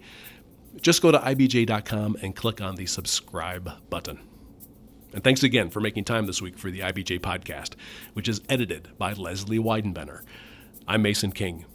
Just 0.82 1.02
go 1.02 1.12
to 1.12 1.20
ibj.com 1.20 2.18
and 2.22 2.36
click 2.36 2.62
on 2.62 2.76
the 2.76 2.86
subscribe 2.86 3.70
button. 3.90 4.20
And 5.14 5.24
thanks 5.24 5.44
again 5.44 5.70
for 5.70 5.80
making 5.80 6.06
time 6.06 6.26
this 6.26 6.42
week 6.42 6.58
for 6.58 6.72
the 6.72 6.80
IBJ 6.80 7.20
podcast, 7.20 7.74
which 8.14 8.28
is 8.28 8.42
edited 8.50 8.90
by 8.98 9.14
Leslie 9.14 9.60
Weidenbener. 9.60 10.22
I'm 10.88 11.02
Mason 11.02 11.32
King. 11.32 11.66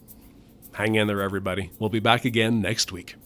Hang 0.73 0.95
in 0.95 1.07
there, 1.07 1.21
everybody. 1.21 1.71
We'll 1.79 1.91
be 1.91 2.01
back 2.01 2.25
again 2.25 2.61
next 2.61 2.93
week. 2.93 3.17